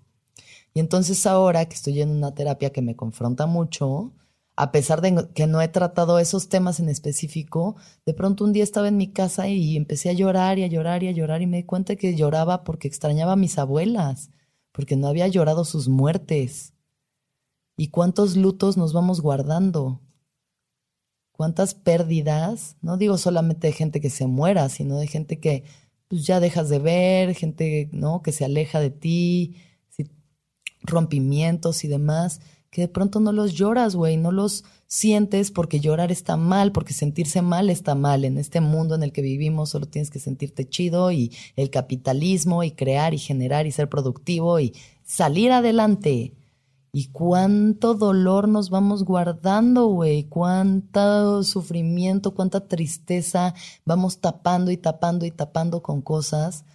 Y 0.74 0.78
entonces 0.78 1.26
ahora 1.26 1.64
que 1.64 1.74
estoy 1.74 2.02
en 2.02 2.10
una 2.10 2.36
terapia 2.36 2.70
que 2.70 2.82
me 2.82 2.94
confronta 2.94 3.46
mucho, 3.46 4.12
a 4.56 4.72
pesar 4.72 5.02
de 5.02 5.28
que 5.34 5.46
no 5.46 5.60
he 5.60 5.68
tratado 5.68 6.18
esos 6.18 6.48
temas 6.48 6.80
en 6.80 6.88
específico, 6.88 7.76
de 8.06 8.14
pronto 8.14 8.42
un 8.42 8.54
día 8.54 8.64
estaba 8.64 8.88
en 8.88 8.96
mi 8.96 9.12
casa 9.12 9.48
y 9.48 9.76
empecé 9.76 10.08
a 10.08 10.14
llorar 10.14 10.58
y 10.58 10.64
a 10.64 10.66
llorar 10.66 11.02
y 11.02 11.08
a 11.08 11.12
llorar 11.12 11.42
y 11.42 11.46
me 11.46 11.58
di 11.58 11.64
cuenta 11.64 11.96
que 11.96 12.16
lloraba 12.16 12.64
porque 12.64 12.88
extrañaba 12.88 13.32
a 13.32 13.36
mis 13.36 13.58
abuelas, 13.58 14.30
porque 14.72 14.96
no 14.96 15.08
había 15.08 15.28
llorado 15.28 15.66
sus 15.66 15.88
muertes. 15.88 16.72
¿Y 17.76 17.88
cuántos 17.88 18.34
lutos 18.36 18.78
nos 18.78 18.94
vamos 18.94 19.20
guardando? 19.20 20.00
¿Cuántas 21.32 21.74
pérdidas? 21.74 22.76
No 22.80 22.96
digo 22.96 23.18
solamente 23.18 23.66
de 23.66 23.74
gente 23.74 24.00
que 24.00 24.08
se 24.08 24.26
muera, 24.26 24.70
sino 24.70 24.96
de 24.96 25.06
gente 25.06 25.38
que 25.38 25.64
pues 26.08 26.24
ya 26.24 26.40
dejas 26.40 26.70
de 26.70 26.78
ver, 26.78 27.34
gente, 27.34 27.90
¿no? 27.92 28.22
que 28.22 28.32
se 28.32 28.46
aleja 28.46 28.80
de 28.80 28.90
ti, 28.90 29.56
rompimientos 30.82 31.84
y 31.84 31.88
demás 31.88 32.40
que 32.76 32.82
de 32.82 32.88
pronto 32.88 33.20
no 33.20 33.32
los 33.32 33.54
lloras, 33.54 33.96
güey, 33.96 34.18
no 34.18 34.32
los 34.32 34.62
sientes 34.86 35.50
porque 35.50 35.80
llorar 35.80 36.12
está 36.12 36.36
mal, 36.36 36.72
porque 36.72 36.92
sentirse 36.92 37.40
mal 37.40 37.70
está 37.70 37.94
mal. 37.94 38.26
En 38.26 38.36
este 38.36 38.60
mundo 38.60 38.94
en 38.94 39.02
el 39.02 39.12
que 39.12 39.22
vivimos 39.22 39.70
solo 39.70 39.86
tienes 39.86 40.10
que 40.10 40.18
sentirte 40.18 40.68
chido 40.68 41.10
y 41.10 41.32
el 41.56 41.70
capitalismo 41.70 42.64
y 42.64 42.72
crear 42.72 43.14
y 43.14 43.18
generar 43.18 43.66
y 43.66 43.72
ser 43.72 43.88
productivo 43.88 44.60
y 44.60 44.74
salir 45.04 45.52
adelante. 45.52 46.34
Y 46.92 47.06
cuánto 47.12 47.94
dolor 47.94 48.46
nos 48.46 48.68
vamos 48.68 49.04
guardando, 49.04 49.86
güey, 49.86 50.24
cuánto 50.24 51.44
sufrimiento, 51.44 52.34
cuánta 52.34 52.68
tristeza 52.68 53.54
vamos 53.86 54.20
tapando 54.20 54.70
y 54.70 54.76
tapando 54.76 55.24
y 55.24 55.30
tapando 55.30 55.82
con 55.82 56.02
cosas, 56.02 56.66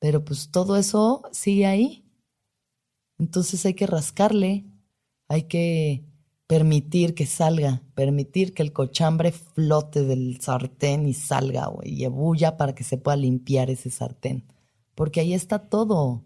pero 0.00 0.24
pues 0.24 0.48
todo 0.50 0.76
eso 0.76 1.22
sigue 1.30 1.66
ahí. 1.66 2.04
Entonces 3.20 3.64
hay 3.64 3.74
que 3.74 3.86
rascarle, 3.86 4.64
hay 5.28 5.44
que 5.44 6.04
permitir 6.46 7.14
que 7.14 7.26
salga, 7.26 7.82
permitir 7.94 8.54
que 8.54 8.62
el 8.62 8.72
cochambre 8.72 9.32
flote 9.32 10.04
del 10.04 10.40
sartén 10.40 11.08
y 11.08 11.14
salga, 11.14 11.70
y 11.82 12.04
ebulla 12.04 12.56
para 12.56 12.74
que 12.74 12.84
se 12.84 12.98
pueda 12.98 13.16
limpiar 13.16 13.70
ese 13.70 13.90
sartén. 13.90 14.44
Porque 14.94 15.20
ahí 15.20 15.34
está 15.34 15.68
todo. 15.68 16.22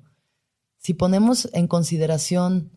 Si 0.79 0.95
ponemos 0.95 1.49
en 1.53 1.67
consideración, 1.67 2.73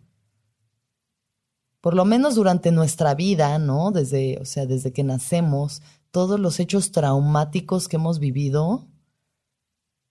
por 1.82 1.96
lo 1.96 2.06
menos 2.06 2.36
durante 2.36 2.72
nuestra 2.72 3.16
vida, 3.16 3.58
¿no? 3.58 3.92
Desde, 3.92 4.38
o 4.40 4.46
sea, 4.46 4.66
desde 4.66 4.94
que 4.94 5.04
nacemos, 5.04 5.82
todos 6.12 6.40
los 6.40 6.60
hechos 6.60 6.92
traumáticos 6.92 7.88
que 7.88 7.96
hemos 7.96 8.20
vivido, 8.20 8.88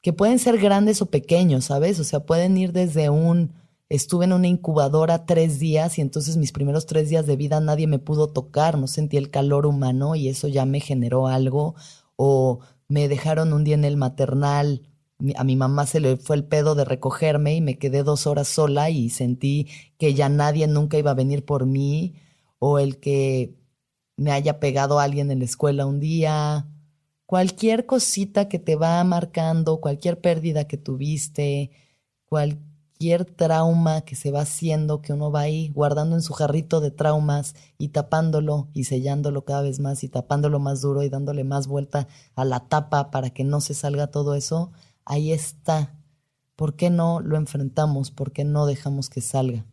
que 0.02 0.12
pueden 0.12 0.38
ser 0.38 0.58
grandes 0.58 1.02
o 1.02 1.06
pequeños, 1.06 1.66
¿sabes? 1.66 2.00
O 2.00 2.04
sea, 2.04 2.20
pueden 2.20 2.56
ir 2.56 2.72
desde 2.72 3.10
un 3.10 3.54
estuve 3.90 4.24
en 4.24 4.32
una 4.32 4.46
incubadora 4.46 5.26
tres 5.26 5.58
días 5.58 5.98
y 5.98 6.00
entonces 6.00 6.36
mis 6.36 6.52
primeros 6.52 6.86
tres 6.86 7.10
días 7.10 7.26
de 7.26 7.36
vida 7.36 7.60
nadie 7.60 7.88
me 7.88 7.98
pudo 7.98 8.28
tocar, 8.28 8.78
no 8.78 8.86
sentí 8.86 9.16
el 9.16 9.30
calor 9.30 9.66
humano 9.66 10.14
y 10.14 10.28
eso 10.28 10.48
ya 10.48 10.64
me 10.64 10.80
generó 10.80 11.26
algo. 11.26 11.74
O 12.16 12.60
me 12.88 13.08
dejaron 13.08 13.52
un 13.52 13.64
día 13.64 13.74
en 13.74 13.84
el 13.84 13.96
maternal, 13.96 14.82
a 15.36 15.44
mi 15.44 15.56
mamá 15.56 15.86
se 15.86 16.00
le 16.00 16.16
fue 16.16 16.36
el 16.36 16.44
pedo 16.44 16.74
de 16.74 16.84
recogerme 16.84 17.54
y 17.56 17.60
me 17.60 17.78
quedé 17.78 18.02
dos 18.02 18.26
horas 18.26 18.48
sola 18.48 18.90
y 18.90 19.10
sentí 19.10 19.68
que 19.98 20.14
ya 20.14 20.28
nadie 20.28 20.66
nunca 20.66 20.96
iba 20.96 21.10
a 21.10 21.14
venir 21.14 21.44
por 21.44 21.66
mí. 21.66 22.14
O 22.58 22.78
el 22.78 22.98
que 23.00 23.54
me 24.16 24.32
haya 24.32 24.60
pegado 24.60 25.00
a 25.00 25.04
alguien 25.04 25.30
en 25.30 25.40
la 25.40 25.46
escuela 25.46 25.86
un 25.86 25.98
día, 26.00 26.68
cualquier 27.26 27.86
cosita 27.86 28.48
que 28.48 28.58
te 28.58 28.76
va 28.76 29.02
marcando, 29.04 29.80
cualquier 29.80 30.20
pérdida 30.20 30.66
que 30.66 30.76
tuviste, 30.76 31.70
cualquier 32.26 32.69
trauma 33.36 34.02
que 34.02 34.14
se 34.14 34.30
va 34.30 34.42
haciendo, 34.42 35.00
que 35.00 35.12
uno 35.12 35.32
va 35.32 35.40
ahí 35.40 35.70
guardando 35.70 36.16
en 36.16 36.22
su 36.22 36.34
jarrito 36.34 36.80
de 36.80 36.90
traumas 36.90 37.54
y 37.78 37.88
tapándolo 37.88 38.68
y 38.74 38.84
sellándolo 38.84 39.44
cada 39.44 39.62
vez 39.62 39.80
más 39.80 40.04
y 40.04 40.08
tapándolo 40.08 40.58
más 40.58 40.82
duro 40.82 41.02
y 41.02 41.08
dándole 41.08 41.44
más 41.44 41.66
vuelta 41.66 42.08
a 42.34 42.44
la 42.44 42.68
tapa 42.68 43.10
para 43.10 43.30
que 43.30 43.42
no 43.42 43.60
se 43.60 43.74
salga 43.74 44.08
todo 44.08 44.34
eso, 44.34 44.70
ahí 45.04 45.32
está. 45.32 45.98
¿Por 46.56 46.76
qué 46.76 46.90
no 46.90 47.20
lo 47.20 47.36
enfrentamos? 47.36 48.10
¿Por 48.10 48.32
qué 48.32 48.44
no 48.44 48.66
dejamos 48.66 49.08
que 49.08 49.22
salga? 49.22 49.64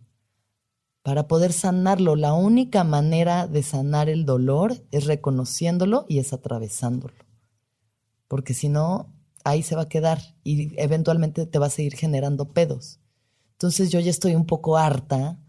para 1.08 1.30
poder 1.30 1.54
sanarlo. 1.54 2.18
La 2.18 2.34
única 2.34 2.84
manera 2.84 3.48
de 3.48 3.64
sanar 3.64 4.10
el 4.10 4.26
dolor 4.26 4.76
es 4.92 5.06
reconociéndolo 5.06 6.06
y 6.10 6.20
es 6.20 6.34
atravesándolo. 6.34 7.14
Porque 8.28 8.54
si 8.54 8.68
no, 8.68 9.14
ahí 9.46 9.64
se 9.64 9.78
va 9.78 9.84
a 9.84 9.88
quedar 9.88 10.20
y 10.44 10.78
eventualmente 10.78 11.46
te 11.46 11.60
va 11.60 11.68
a 11.68 11.70
seguir 11.70 11.96
generando 11.96 12.52
pedos. 12.52 13.00
Entonces 13.58 13.90
yo 13.90 14.00
ya 14.00 14.10
estoy 14.10 14.36
un 14.36 14.46
poco 14.46 14.78
harta 14.78 15.40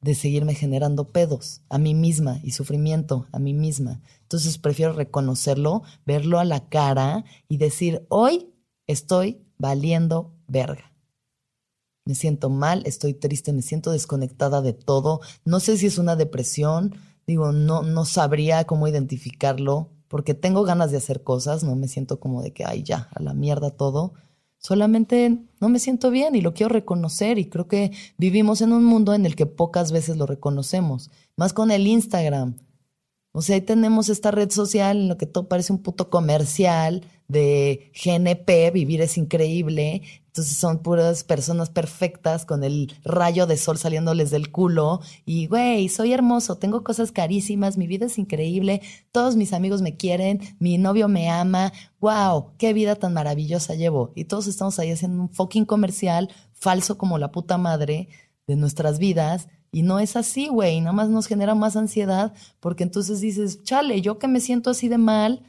de 0.00 0.14
seguirme 0.14 0.54
generando 0.54 1.08
pedos 1.08 1.62
a 1.68 1.78
mí 1.78 1.94
misma 1.94 2.40
y 2.42 2.52
sufrimiento 2.52 3.26
a 3.32 3.38
mí 3.38 3.52
misma. 3.52 4.00
Entonces 4.22 4.58
prefiero 4.58 4.92
reconocerlo, 4.92 5.82
verlo 6.06 6.38
a 6.38 6.44
la 6.44 6.68
cara 6.68 7.24
y 7.48 7.56
decir, 7.56 8.06
hoy 8.08 8.54
estoy 8.86 9.42
valiendo 9.58 10.34
verga 10.46 10.88
me 12.08 12.14
siento 12.14 12.48
mal, 12.48 12.84
estoy 12.86 13.12
triste, 13.12 13.52
me 13.52 13.60
siento 13.60 13.90
desconectada 13.90 14.62
de 14.62 14.72
todo. 14.72 15.20
No 15.44 15.60
sé 15.60 15.76
si 15.76 15.84
es 15.84 15.98
una 15.98 16.16
depresión, 16.16 16.94
digo, 17.26 17.52
no, 17.52 17.82
no 17.82 18.06
sabría 18.06 18.64
cómo 18.64 18.88
identificarlo, 18.88 19.90
porque 20.08 20.32
tengo 20.32 20.62
ganas 20.62 20.90
de 20.90 20.96
hacer 20.96 21.22
cosas, 21.22 21.64
no 21.64 21.76
me 21.76 21.86
siento 21.86 22.18
como 22.18 22.40
de 22.40 22.54
que, 22.54 22.64
ay, 22.64 22.82
ya, 22.82 23.10
a 23.14 23.22
la 23.22 23.34
mierda 23.34 23.72
todo. 23.72 24.14
Solamente 24.68 25.38
no 25.60 25.70
me 25.70 25.78
siento 25.78 26.10
bien 26.10 26.34
y 26.34 26.42
lo 26.42 26.52
quiero 26.52 26.68
reconocer 26.68 27.38
y 27.38 27.48
creo 27.48 27.68
que 27.68 27.90
vivimos 28.18 28.60
en 28.60 28.74
un 28.74 28.84
mundo 28.84 29.14
en 29.14 29.24
el 29.24 29.34
que 29.34 29.46
pocas 29.46 29.92
veces 29.92 30.18
lo 30.18 30.26
reconocemos, 30.26 31.10
más 31.36 31.54
con 31.54 31.70
el 31.70 31.86
Instagram. 31.86 32.54
O 33.32 33.40
sea, 33.40 33.54
ahí 33.54 33.62
tenemos 33.62 34.10
esta 34.10 34.30
red 34.30 34.50
social 34.50 34.98
en 34.98 35.08
lo 35.08 35.16
que 35.16 35.24
todo 35.24 35.48
parece 35.48 35.72
un 35.72 35.78
puto 35.78 36.10
comercial 36.10 37.02
de 37.28 37.92
GNP, 37.94 38.70
vivir 38.72 39.02
es 39.02 39.18
increíble, 39.18 40.02
entonces 40.38 40.56
son 40.56 40.78
puras 40.78 41.24
personas 41.24 41.68
perfectas 41.68 42.46
con 42.46 42.64
el 42.64 42.94
rayo 43.04 43.46
de 43.46 43.56
sol 43.56 43.76
saliéndoles 43.76 44.30
del 44.30 44.50
culo. 44.50 45.00
Y, 45.26 45.46
güey, 45.46 45.88
soy 45.88 46.12
hermoso, 46.12 46.58
tengo 46.58 46.84
cosas 46.84 47.12
carísimas, 47.12 47.76
mi 47.76 47.86
vida 47.86 48.06
es 48.06 48.18
increíble, 48.18 48.80
todos 49.12 49.36
mis 49.36 49.52
amigos 49.52 49.82
me 49.82 49.96
quieren, 49.96 50.40
mi 50.58 50.78
novio 50.78 51.08
me 51.08 51.28
ama. 51.28 51.72
¡Wow! 52.00 52.52
¡Qué 52.56 52.72
vida 52.72 52.94
tan 52.94 53.14
maravillosa 53.14 53.74
llevo! 53.74 54.12
Y 54.14 54.24
todos 54.24 54.46
estamos 54.46 54.78
ahí 54.78 54.90
haciendo 54.90 55.22
un 55.22 55.28
fucking 55.28 55.64
comercial 55.64 56.30
falso 56.52 56.98
como 56.98 57.18
la 57.18 57.32
puta 57.32 57.58
madre 57.58 58.08
de 58.46 58.56
nuestras 58.56 58.98
vidas. 58.98 59.48
Y 59.70 59.82
no 59.82 59.98
es 59.98 60.16
así, 60.16 60.48
güey. 60.48 60.80
Nada 60.80 60.92
más 60.92 61.08
nos 61.08 61.26
genera 61.26 61.54
más 61.54 61.76
ansiedad 61.76 62.32
porque 62.60 62.84
entonces 62.84 63.20
dices, 63.20 63.62
chale, 63.64 64.00
yo 64.00 64.18
que 64.18 64.28
me 64.28 64.40
siento 64.40 64.70
así 64.70 64.88
de 64.88 64.98
mal 64.98 65.42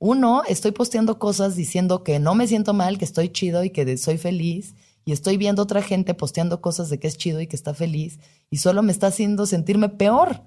uno, 0.00 0.42
estoy 0.48 0.72
posteando 0.72 1.18
cosas 1.18 1.56
diciendo 1.56 2.02
que 2.02 2.18
no 2.18 2.34
me 2.34 2.48
siento 2.48 2.72
mal, 2.72 2.96
que 2.96 3.04
estoy 3.04 3.28
chido 3.28 3.62
y 3.64 3.70
que 3.70 3.98
soy 3.98 4.16
feliz, 4.16 4.74
y 5.04 5.12
estoy 5.12 5.36
viendo 5.36 5.62
otra 5.62 5.82
gente 5.82 6.14
posteando 6.14 6.62
cosas 6.62 6.88
de 6.88 6.98
que 6.98 7.06
es 7.06 7.18
chido 7.18 7.38
y 7.42 7.46
que 7.46 7.54
está 7.54 7.74
feliz, 7.74 8.18
y 8.48 8.56
solo 8.56 8.82
me 8.82 8.92
está 8.92 9.08
haciendo 9.08 9.44
sentirme 9.44 9.90
peor. 9.90 10.40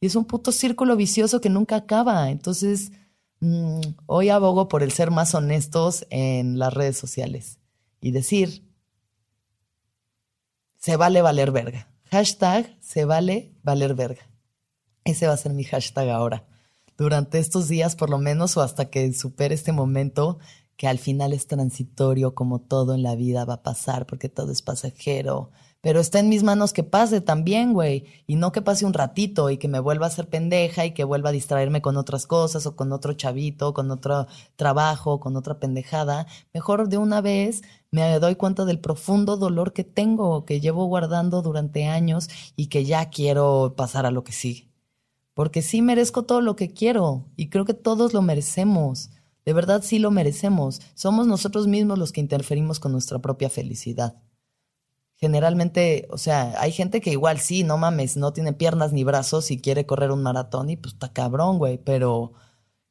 Y 0.00 0.06
es 0.06 0.16
un 0.16 0.24
puto 0.24 0.52
círculo 0.52 0.96
vicioso 0.96 1.42
que 1.42 1.50
nunca 1.50 1.76
acaba. 1.76 2.30
Entonces, 2.30 2.92
mm, 3.40 3.80
hoy 4.06 4.30
abogo 4.30 4.68
por 4.68 4.82
el 4.82 4.90
ser 4.90 5.10
más 5.10 5.34
honestos 5.34 6.06
en 6.08 6.58
las 6.58 6.72
redes 6.72 6.96
sociales 6.96 7.58
y 8.00 8.10
decir, 8.10 8.66
se 10.78 10.96
vale 10.96 11.20
valer 11.20 11.50
verga. 11.50 11.88
Hashtag 12.10 12.74
se 12.80 13.04
vale 13.04 13.52
valer 13.62 13.94
verga. 13.94 14.22
Ese 15.04 15.26
va 15.26 15.34
a 15.34 15.38
ser 15.38 15.52
mi 15.52 15.64
hashtag 15.64 16.08
ahora 16.08 16.46
durante 16.96 17.38
estos 17.38 17.68
días 17.68 17.96
por 17.96 18.10
lo 18.10 18.18
menos 18.18 18.56
o 18.56 18.62
hasta 18.62 18.86
que 18.86 19.12
supere 19.12 19.54
este 19.54 19.72
momento 19.72 20.38
que 20.76 20.88
al 20.88 20.98
final 20.98 21.32
es 21.32 21.46
transitorio 21.46 22.34
como 22.34 22.60
todo 22.60 22.94
en 22.94 23.02
la 23.02 23.14
vida 23.14 23.44
va 23.44 23.54
a 23.54 23.62
pasar 23.62 24.06
porque 24.06 24.28
todo 24.28 24.52
es 24.52 24.62
pasajero. 24.62 25.50
Pero 25.80 26.00
está 26.00 26.18
en 26.18 26.30
mis 26.30 26.42
manos 26.42 26.72
que 26.72 26.82
pase 26.82 27.20
también, 27.20 27.74
güey. 27.74 28.06
Y 28.26 28.36
no 28.36 28.52
que 28.52 28.62
pase 28.62 28.86
un 28.86 28.94
ratito 28.94 29.50
y 29.50 29.58
que 29.58 29.68
me 29.68 29.80
vuelva 29.80 30.06
a 30.06 30.08
hacer 30.08 30.30
pendeja 30.30 30.86
y 30.86 30.94
que 30.94 31.04
vuelva 31.04 31.28
a 31.28 31.32
distraerme 31.32 31.82
con 31.82 31.98
otras 31.98 32.26
cosas 32.26 32.64
o 32.64 32.74
con 32.74 32.90
otro 32.90 33.12
chavito, 33.12 33.74
con 33.74 33.90
otro 33.90 34.26
trabajo, 34.56 35.20
con 35.20 35.36
otra 35.36 35.60
pendejada. 35.60 36.26
Mejor 36.54 36.88
de 36.88 36.96
una 36.96 37.20
vez 37.20 37.60
me 37.90 38.18
doy 38.18 38.34
cuenta 38.36 38.64
del 38.64 38.80
profundo 38.80 39.36
dolor 39.36 39.74
que 39.74 39.84
tengo, 39.84 40.46
que 40.46 40.60
llevo 40.60 40.86
guardando 40.86 41.42
durante 41.42 41.84
años 41.84 42.30
y 42.56 42.68
que 42.68 42.86
ya 42.86 43.10
quiero 43.10 43.74
pasar 43.76 44.06
a 44.06 44.10
lo 44.10 44.24
que 44.24 44.32
sigue 44.32 44.73
porque 45.34 45.62
sí 45.62 45.82
merezco 45.82 46.22
todo 46.22 46.40
lo 46.40 46.56
que 46.56 46.72
quiero 46.72 47.26
y 47.36 47.48
creo 47.50 47.64
que 47.64 47.74
todos 47.74 48.14
lo 48.14 48.22
merecemos. 48.22 49.10
De 49.44 49.52
verdad 49.52 49.82
sí 49.82 49.98
lo 49.98 50.10
merecemos. 50.10 50.80
Somos 50.94 51.26
nosotros 51.26 51.66
mismos 51.66 51.98
los 51.98 52.12
que 52.12 52.20
interferimos 52.20 52.80
con 52.80 52.92
nuestra 52.92 53.18
propia 53.18 53.50
felicidad. 53.50 54.22
Generalmente, 55.16 56.06
o 56.10 56.18
sea, 56.18 56.54
hay 56.60 56.72
gente 56.72 57.00
que 57.00 57.10
igual 57.10 57.38
sí, 57.38 57.62
no 57.62 57.78
mames, 57.78 58.16
no 58.16 58.32
tiene 58.32 58.52
piernas 58.52 58.92
ni 58.92 59.04
brazos 59.04 59.50
y 59.50 59.60
quiere 59.60 59.86
correr 59.86 60.10
un 60.10 60.22
maratón 60.22 60.70
y 60.70 60.76
pues 60.76 60.94
está 60.94 61.12
cabrón, 61.12 61.58
güey, 61.58 61.78
pero 61.78 62.32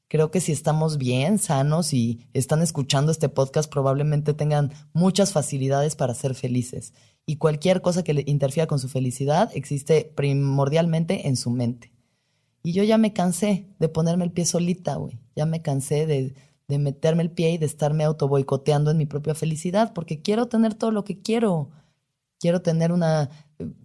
creo 0.08 0.32
que 0.32 0.41
si 0.41 0.51
estamos 0.51 0.97
bien, 0.97 1.38
sanos 1.39 1.93
y 1.93 2.27
están 2.34 2.62
escuchando 2.62 3.12
este 3.12 3.29
podcast, 3.29 3.71
probablemente 3.71 4.34
tengan 4.34 4.71
muchas 4.93 5.34
facilidades 5.34 5.95
para 5.95 6.13
ser 6.13 6.36
felices. 6.36 6.93
Y 7.25 7.38
cualquier 7.38 7.82
cosa 7.82 8.03
que 8.03 8.13
le 8.13 8.23
interfiera 8.27 8.67
con 8.67 8.79
su 8.79 8.89
felicidad 8.89 9.49
existe 9.53 10.12
primordialmente 10.15 11.27
en 11.27 11.36
su 11.36 11.49
mente. 11.49 11.93
Y 12.63 12.73
yo 12.73 12.84
ya 12.84 12.97
me 12.97 13.13
cansé 13.13 13.67
de 13.80 13.89
ponerme 13.89 14.26
el 14.26 14.32
pie 14.32 14.45
solita, 14.45 14.95
güey. 14.95 15.19
Ya 15.36 15.45
me 15.45 15.62
cansé 15.62 16.06
de, 16.08 16.34
de 16.67 16.80
meterme 16.80 17.23
el 17.23 17.32
pie 17.32 17.52
y 17.52 17.58
de 17.58 17.65
estarme 17.65 18.04
auto 18.06 18.28
boicoteando 18.28 18.91
en 18.91 18.97
mi 18.97 19.06
propia 19.06 19.36
felicidad, 19.36 19.93
porque 19.93 20.21
quiero 20.21 20.47
tener 20.47 20.73
todo 20.73 20.91
lo 20.91 21.04
que 21.04 21.21
quiero. 21.21 21.69
Quiero 22.39 22.62
tener 22.62 22.91
una 22.91 23.30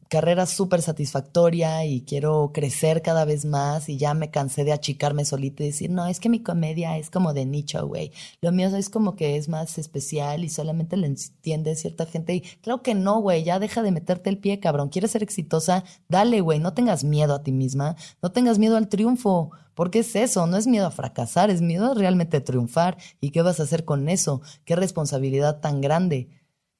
carrera 0.08 0.46
súper 0.46 0.82
satisfactoria 0.82 1.84
y 1.84 2.02
quiero 2.02 2.50
crecer 2.52 3.02
cada 3.02 3.24
vez 3.24 3.44
más 3.44 3.88
y 3.88 3.98
ya 3.98 4.14
me 4.14 4.30
cansé 4.30 4.64
de 4.64 4.72
achicarme 4.72 5.24
solita 5.24 5.62
y 5.62 5.66
decir, 5.66 5.90
no, 5.90 6.06
es 6.06 6.18
que 6.18 6.28
mi 6.28 6.42
comedia 6.42 6.96
es 6.98 7.10
como 7.10 7.34
de 7.34 7.46
nicho, 7.46 7.86
güey. 7.86 8.12
Lo 8.40 8.50
mío 8.50 8.74
es 8.74 8.88
como 8.88 9.16
que 9.16 9.36
es 9.36 9.48
más 9.48 9.78
especial 9.78 10.44
y 10.44 10.48
solamente 10.48 10.96
lo 10.96 11.06
entiende 11.06 11.76
cierta 11.76 12.06
gente. 12.06 12.34
Y 12.34 12.40
creo 12.62 12.82
que 12.82 12.94
no, 12.94 13.20
güey, 13.20 13.44
ya 13.44 13.58
deja 13.58 13.82
de 13.82 13.92
meterte 13.92 14.30
el 14.30 14.38
pie, 14.38 14.60
cabrón. 14.60 14.88
¿Quieres 14.88 15.10
ser 15.10 15.22
exitosa? 15.22 15.84
Dale, 16.08 16.40
güey, 16.40 16.58
no 16.58 16.72
tengas 16.74 17.04
miedo 17.04 17.34
a 17.34 17.42
ti 17.42 17.52
misma, 17.52 17.96
no 18.22 18.32
tengas 18.32 18.58
miedo 18.58 18.76
al 18.76 18.88
triunfo. 18.88 19.50
Porque 19.74 20.00
es 20.00 20.16
eso, 20.16 20.48
no 20.48 20.56
es 20.56 20.66
miedo 20.66 20.86
a 20.86 20.90
fracasar, 20.90 21.50
es 21.50 21.60
miedo 21.60 21.92
a 21.92 21.94
realmente 21.94 22.40
triunfar. 22.40 22.96
¿Y 23.20 23.30
qué 23.30 23.42
vas 23.42 23.60
a 23.60 23.62
hacer 23.62 23.84
con 23.84 24.08
eso? 24.08 24.40
Qué 24.64 24.74
responsabilidad 24.74 25.60
tan 25.60 25.80
grande 25.80 26.30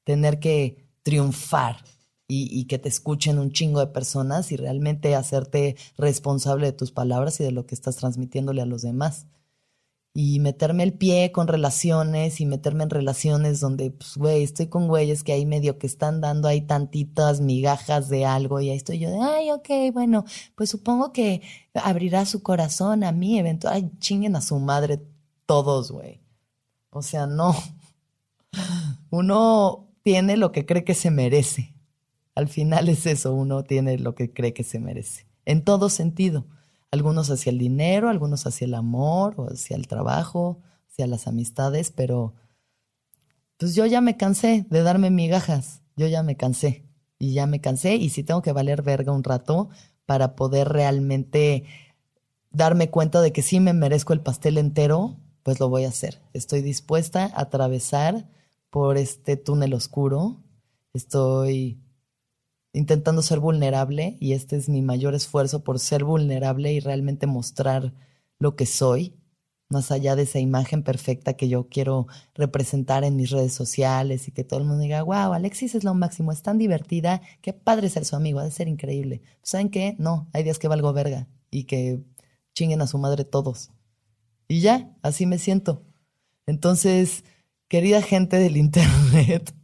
tener 0.03 0.41
que 0.41 0.85
triunfar 1.05 1.77
y, 2.31 2.67
que 2.67 2.79
te 2.79 2.91
escuchen 2.91 3.38
un 3.38 3.53
chingo 3.53 3.81
de 3.81 3.87
personas 3.87 4.53
y 4.53 4.57
realmente 4.57 5.14
hacerte 5.17 5.77
responsable 5.97 6.67
de 6.67 6.73
tus 6.75 6.93
palabras 6.93 7.41
y 7.41 7.45
de 7.45 7.53
lo 7.53 7.67
que 7.67 7.75
estás 7.75 7.97
transmitiéndole 7.97 8.61
a 8.61 8.67
los 8.67 8.83
demás. 8.83 9.27
Y 10.14 10.41
meterme 10.41 10.83
el 10.83 10.93
pie 10.93 11.33
con 11.33 11.49
relaciones 11.49 12.41
y 12.41 12.47
meterme 12.47 12.85
en 12.85 12.91
relaciones 12.91 13.61
donde, 13.61 13.93
pues, 13.93 14.17
güey, 14.17 14.43
estoy 14.43 14.67
con 14.67 14.88
güeyes 14.88 15.25
que 15.25 15.33
ahí 15.33 15.47
medio 15.47 15.79
que 15.79 15.87
están 15.87 16.21
dando 16.21 16.49
ahí 16.49 16.61
tantitas 16.61 17.41
migajas 17.41 18.09
de 18.11 18.27
algo 18.27 18.61
y 18.61 18.71
ahí 18.71 18.77
estoy 18.77 18.99
yo 18.99 19.11
de, 19.11 19.19
ay, 19.21 19.51
ok, 19.51 19.93
bueno, 19.95 20.25
pues 20.55 20.71
supongo 20.71 21.12
que 21.12 21.41
abrirá 21.73 22.27
su 22.27 22.43
corazón 22.43 23.05
a 23.05 23.12
mí, 23.12 23.38
eventualmente, 23.38 23.88
ay, 23.88 23.99
chinguen 24.01 24.37
a 24.37 24.43
su 24.43 24.59
madre 24.59 25.01
todos, 25.47 25.93
güey. 25.93 26.21
O 26.91 27.01
sea, 27.01 27.27
no. 27.27 27.55
Uno 29.11 29.88
tiene 30.03 30.37
lo 30.37 30.53
que 30.53 30.67
cree 30.67 30.85
que 30.85 30.95
se 30.95 31.11
merece 31.11 31.78
al 32.38 32.46
final 32.46 32.88
es 32.88 33.05
eso, 33.07 33.35
uno 33.35 33.64
tiene 33.64 33.98
lo 33.98 34.14
que 34.14 34.33
cree 34.33 34.53
que 34.53 34.62
se 34.62 34.79
merece, 34.79 35.27
en 35.44 35.64
todo 35.64 35.88
sentido. 35.88 36.46
Algunos 36.92 37.31
hacia 37.31 37.51
el 37.51 37.59
dinero, 37.59 38.09
algunos 38.09 38.46
hacia 38.46 38.64
el 38.66 38.74
amor, 38.74 39.35
o 39.38 39.46
hacia 39.53 39.74
el 39.74 39.88
trabajo, 39.88 40.61
hacia 40.88 41.09
las 41.09 41.27
amistades, 41.27 41.90
pero 41.90 42.35
pues 43.57 43.74
yo 43.74 43.87
ya 43.87 44.01
me 44.01 44.16
cansé 44.16 44.64
de 44.70 44.83
darme 44.85 45.11
migajas, 45.11 45.83
yo 45.96 46.07
ya 46.07 46.22
me 46.22 46.37
cansé. 46.37 46.85
y 47.18 47.33
ya 47.33 47.48
me 47.48 47.61
cansé 47.61 47.96
y 47.96 48.11
si 48.11 48.22
tengo 48.22 48.40
que 48.40 48.53
valer 48.53 48.83
verga 48.83 49.11
un 49.11 49.24
rato 49.24 49.70
para 50.07 50.37
poder 50.37 50.68
realmente 50.68 51.64
darme 52.53 52.88
cuenta 52.88 53.20
de 53.20 53.33
que 53.33 53.42
sí 53.42 53.59
me 53.59 53.72
merezco 53.72 54.12
el 54.12 54.20
pastel 54.20 54.59
entero, 54.59 55.16
pues 55.42 55.59
lo 55.59 55.68
voy 55.68 55.87
a 55.87 55.88
hacer. 55.88 56.22
Estoy 56.35 56.62
dispuesta 56.62 57.24
a 57.35 57.40
atravesar 57.40 58.29
por 58.70 58.96
este 58.96 59.37
túnel 59.37 59.74
oscuro. 59.74 60.44
Estoy 60.94 61.83
intentando 62.72 63.22
ser 63.22 63.40
vulnerable 63.40 64.16
y 64.20 64.33
este 64.33 64.57
es 64.57 64.68
mi 64.68 64.83
mayor 64.83 65.14
esfuerzo 65.14 65.64
por 65.64 65.78
ser 65.78 66.04
vulnerable 66.04 66.72
y 66.72 66.81
realmente 66.81 67.26
mostrar 67.26 67.94
lo 68.38 68.57
que 68.57 68.66
soy, 68.66 69.14
más 69.68 69.90
allá 69.90 70.16
de 70.16 70.22
esa 70.22 70.38
imagen 70.38 70.83
perfecta 70.83 71.35
que 71.35 71.48
yo 71.48 71.68
quiero 71.68 72.07
representar 72.35 73.04
en 73.04 73.16
mis 73.16 73.31
redes 73.31 73.52
sociales 73.52 74.28
y 74.28 74.33
que 74.33 74.44
todo 74.44 74.61
el 74.61 74.66
mundo 74.66 74.83
diga, 74.83 75.02
wow, 75.02 75.33
Alexis 75.33 75.74
es 75.74 75.85
lo 75.85 75.94
máximo, 75.94 76.33
es 76.33 76.42
tan 76.42 76.59
divertida, 76.59 77.20
qué 77.42 77.52
padre 77.52 77.90
ser 77.90 78.04
su 78.04 78.16
amigo, 78.16 78.40
ha 78.40 78.44
de 78.44 78.50
ser 78.50 78.68
increíble. 78.68 79.20
¿Saben 79.42 79.68
qué? 79.68 79.94
No, 79.98 80.28
hay 80.33 80.42
días 80.44 80.59
que 80.59 80.68
valgo 80.68 80.92
verga 80.92 81.28
y 81.50 81.64
que 81.64 82.02
chinguen 82.54 82.81
a 82.81 82.87
su 82.87 82.98
madre 82.98 83.24
todos. 83.24 83.70
Y 84.48 84.61
ya, 84.61 84.96
así 85.02 85.26
me 85.26 85.38
siento. 85.38 85.83
Entonces, 86.46 87.24
querida 87.68 88.00
gente 88.00 88.38
del 88.38 88.57
Internet, 88.66 89.54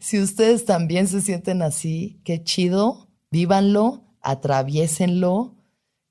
si 0.00 0.18
ustedes 0.18 0.64
también 0.64 1.06
se 1.06 1.20
sienten 1.20 1.60
así, 1.60 2.20
qué 2.24 2.42
chido, 2.42 3.10
vívanlo, 3.30 4.16
atraviesenlo, 4.22 5.56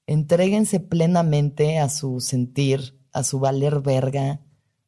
entréguense 0.05 0.79
plenamente 0.79 1.79
a 1.79 1.89
su 1.89 2.19
sentir, 2.21 2.99
a 3.11 3.23
su 3.23 3.39
valer 3.39 3.81
verga, 3.81 4.41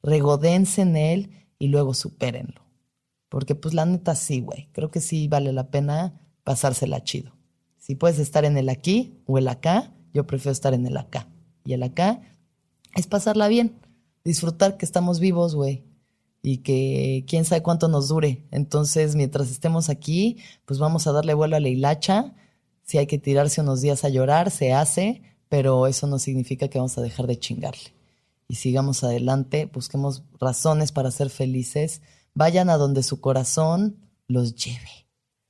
regodense 0.03 0.83
en 0.83 0.95
él 0.95 1.47
y 1.57 1.67
luego 1.67 1.95
supérenlo. 1.95 2.61
Porque 3.27 3.55
pues 3.55 3.73
la 3.73 3.85
neta 3.85 4.13
sí, 4.13 4.41
güey, 4.41 4.69
creo 4.71 4.91
que 4.91 5.01
sí 5.01 5.27
vale 5.27 5.51
la 5.51 5.71
pena 5.71 6.21
pasársela 6.43 7.03
chido. 7.03 7.33
Si 7.79 7.95
puedes 7.95 8.19
estar 8.19 8.45
en 8.45 8.55
el 8.55 8.69
aquí 8.69 9.23
o 9.25 9.39
el 9.39 9.47
acá, 9.47 9.95
yo 10.13 10.27
prefiero 10.27 10.51
estar 10.51 10.75
en 10.75 10.85
el 10.85 10.97
acá. 10.97 11.27
Y 11.65 11.73
el 11.73 11.81
acá 11.81 12.21
es 12.95 13.07
pasarla 13.07 13.47
bien, 13.47 13.79
disfrutar 14.23 14.77
que 14.77 14.85
estamos 14.85 15.19
vivos, 15.19 15.55
güey, 15.55 15.83
y 16.41 16.59
que 16.59 17.23
quién 17.27 17.45
sabe 17.45 17.61
cuánto 17.61 17.87
nos 17.87 18.07
dure. 18.07 18.47
Entonces, 18.51 19.15
mientras 19.15 19.49
estemos 19.51 19.89
aquí, 19.89 20.37
pues 20.65 20.79
vamos 20.79 21.07
a 21.07 21.11
darle 21.11 21.33
vuelo 21.33 21.55
a 21.55 21.59
la 21.59 21.69
hilacha. 21.69 22.33
Si 22.83 22.97
hay 22.97 23.07
que 23.07 23.19
tirarse 23.19 23.61
unos 23.61 23.81
días 23.81 24.03
a 24.03 24.09
llorar, 24.09 24.51
se 24.51 24.73
hace, 24.73 25.21
pero 25.49 25.87
eso 25.87 26.07
no 26.07 26.19
significa 26.19 26.67
que 26.67 26.79
vamos 26.79 26.97
a 26.97 27.01
dejar 27.01 27.27
de 27.27 27.37
chingarle. 27.37 27.93
Y 28.47 28.55
sigamos 28.55 29.03
adelante, 29.03 29.69
busquemos 29.71 30.23
razones 30.39 30.91
para 30.91 31.11
ser 31.11 31.29
felices, 31.29 32.01
vayan 32.33 32.69
a 32.69 32.77
donde 32.77 33.03
su 33.03 33.21
corazón 33.21 33.97
los 34.27 34.55
lleve. 34.55 35.07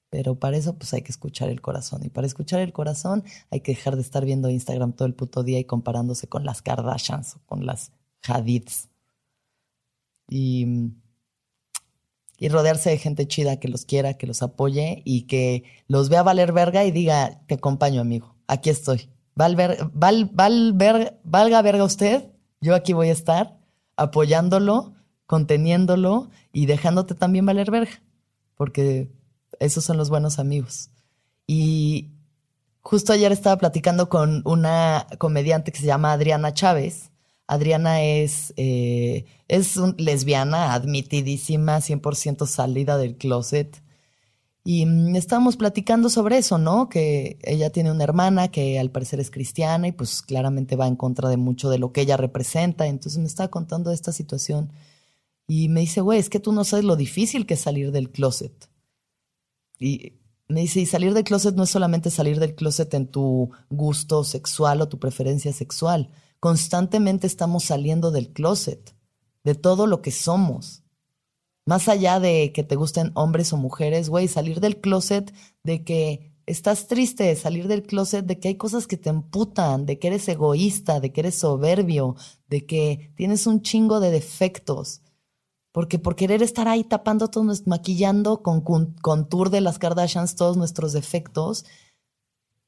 Pero 0.10 0.36
para 0.36 0.58
eso 0.58 0.73
pues 0.75 0.93
hay 0.93 1.01
que 1.04 1.12
escuchar 1.12 1.49
el 1.49 1.62
corazón. 1.62 2.04
Y 2.04 2.10
para 2.10 2.27
escuchar 2.27 2.60
el 2.60 2.73
corazón 2.73 3.23
hay 3.49 3.62
que 3.62 3.71
dejar 3.71 3.95
de 3.95 4.01
estar 4.01 4.25
viendo 4.25 4.49
Instagram 4.49 4.93
todo 4.93 5.08
el 5.08 5.15
puto 5.15 5.41
día 5.41 5.58
y 5.58 5.63
comparándose 5.63 6.27
con 6.27 6.43
las 6.43 6.62
Kardashians 6.62 7.38
o 7.38 7.39
con 7.45 7.65
las 7.65 7.93
Hadids 8.27 8.90
y, 10.32 10.65
y 12.38 12.48
rodearse 12.48 12.89
de 12.89 12.98
gente 12.98 13.28
chida 13.28 13.60
que 13.60 13.67
los 13.67 13.86
quiera, 13.86 14.15
que 14.15 14.26
los 14.26 14.41
apoye 14.41 15.04
y 15.06 15.24
que 15.24 15.63
los 15.88 16.08
vea 16.08 16.24
valer 16.24 16.54
verga 16.54 16.86
y 16.86 16.91
diga, 16.91 17.41
te 17.48 17.56
acompaño, 17.56 18.02
amigo, 18.02 18.36
aquí 18.48 18.70
estoy. 18.70 19.12
Val, 19.36 19.56
val, 19.56 20.32
val, 20.34 21.20
valga 21.24 21.62
verga 21.62 21.84
usted, 21.84 22.32
yo 22.62 22.76
aquí 22.76 22.94
voy 22.94 23.10
a 23.10 23.12
estar 23.12 23.60
apoyándolo, 23.98 24.94
conteniéndolo 25.26 26.30
y 26.54 26.65
dejándote 26.65 27.13
también 27.13 27.46
valer 27.46 27.70
verga, 27.70 28.02
porque 28.56 29.12
esos 29.60 29.84
son 29.84 29.98
los 29.98 30.10
buenos 30.10 30.39
amigos. 30.39 30.91
Y 31.46 32.12
justo 32.80 33.12
ayer 33.12 33.34
estaba 33.34 33.58
platicando 33.58 34.08
con 34.08 34.44
una 34.46 35.08
comediante 35.17 35.74
que 35.74 35.80
se 35.80 35.88
llama 35.88 36.13
Adriana 36.13 36.54
Chávez 36.54 37.11
Adriana 37.51 38.01
es, 38.01 38.53
eh, 38.55 39.25
es 39.49 39.75
lesbiana, 39.97 40.73
admitidísima, 40.73 41.81
100% 41.81 42.47
salida 42.47 42.97
del 42.97 43.17
closet. 43.17 43.83
Y 44.63 44.85
mm, 44.85 45.17
estábamos 45.17 45.57
platicando 45.57 46.09
sobre 46.09 46.37
eso, 46.37 46.57
¿no? 46.57 46.87
Que 46.87 47.39
ella 47.43 47.69
tiene 47.69 47.91
una 47.91 48.05
hermana 48.05 48.47
que 48.47 48.79
al 48.79 48.89
parecer 48.89 49.19
es 49.19 49.31
cristiana 49.31 49.89
y 49.89 49.91
pues 49.91 50.21
claramente 50.21 50.77
va 50.77 50.87
en 50.87 50.95
contra 50.95 51.27
de 51.27 51.35
mucho 51.35 51.69
de 51.69 51.77
lo 51.77 51.91
que 51.91 51.99
ella 51.99 52.15
representa. 52.15 52.87
Entonces 52.87 53.19
me 53.19 53.27
estaba 53.27 53.49
contando 53.49 53.91
esta 53.91 54.13
situación 54.13 54.71
y 55.45 55.67
me 55.67 55.81
dice, 55.81 55.99
güey, 55.99 56.19
es 56.19 56.29
que 56.29 56.39
tú 56.39 56.53
no 56.53 56.63
sabes 56.63 56.85
lo 56.85 56.95
difícil 56.95 57.45
que 57.45 57.55
es 57.55 57.59
salir 57.59 57.91
del 57.91 58.11
closet. 58.11 58.69
Y 59.77 60.13
me 60.47 60.61
dice, 60.61 60.79
y 60.79 60.85
salir 60.85 61.13
del 61.13 61.25
closet 61.25 61.55
no 61.55 61.63
es 61.63 61.69
solamente 61.69 62.11
salir 62.11 62.39
del 62.39 62.55
closet 62.55 62.93
en 62.93 63.07
tu 63.07 63.51
gusto 63.69 64.23
sexual 64.23 64.79
o 64.79 64.87
tu 64.87 64.99
preferencia 64.99 65.51
sexual 65.51 66.09
constantemente 66.41 67.27
estamos 67.27 67.63
saliendo 67.65 68.10
del 68.10 68.34
closet, 68.34 68.95
de 69.43 69.54
todo 69.56 69.86
lo 69.86 70.01
que 70.01 70.12
somos. 70.12 70.84
Más 71.67 71.88
allá 71.88 72.19
de 72.19 72.51
que 72.51 72.63
te 72.63 72.75
gusten 72.75 73.12
hombres 73.13 73.54
o 73.54 73.58
mujeres, 73.58 74.10
güey, 74.10 74.27
salir 74.27 74.60
del 74.60 74.82
closet 74.82 75.32
de 75.63 75.84
que 75.84 76.34
estás 76.47 76.88
triste, 76.88 77.36
salir 77.36 77.67
del 77.67 77.84
closet 77.84 78.25
de 78.25 78.39
que 78.39 78.47
hay 78.47 78.56
cosas 78.56 78.88
que 78.88 78.97
te 78.97 79.10
emputan, 79.10 79.86
de 79.86 79.99
que 79.99 80.08
eres 80.08 80.27
egoísta, 80.27 80.99
de 80.99 81.13
que 81.13 81.21
eres 81.21 81.36
soberbio, 81.36 82.15
de 82.47 82.65
que 82.65 83.13
tienes 83.15 83.45
un 83.45 83.62
chingo 83.62 83.99
de 83.99 84.10
defectos. 84.10 85.04
Porque 85.71 85.99
por 85.99 86.15
querer 86.15 86.41
estar 86.41 86.67
ahí 86.67 86.84
tapando 86.84 87.30
todos, 87.30 87.67
maquillando 87.67 88.41
con 88.41 88.62
contour 88.62 89.51
de 89.51 89.62
las 89.62 89.77
Kardashians 89.77 90.36
todos 90.36 90.58
nuestros 90.58 90.91
defectos, 90.91 91.65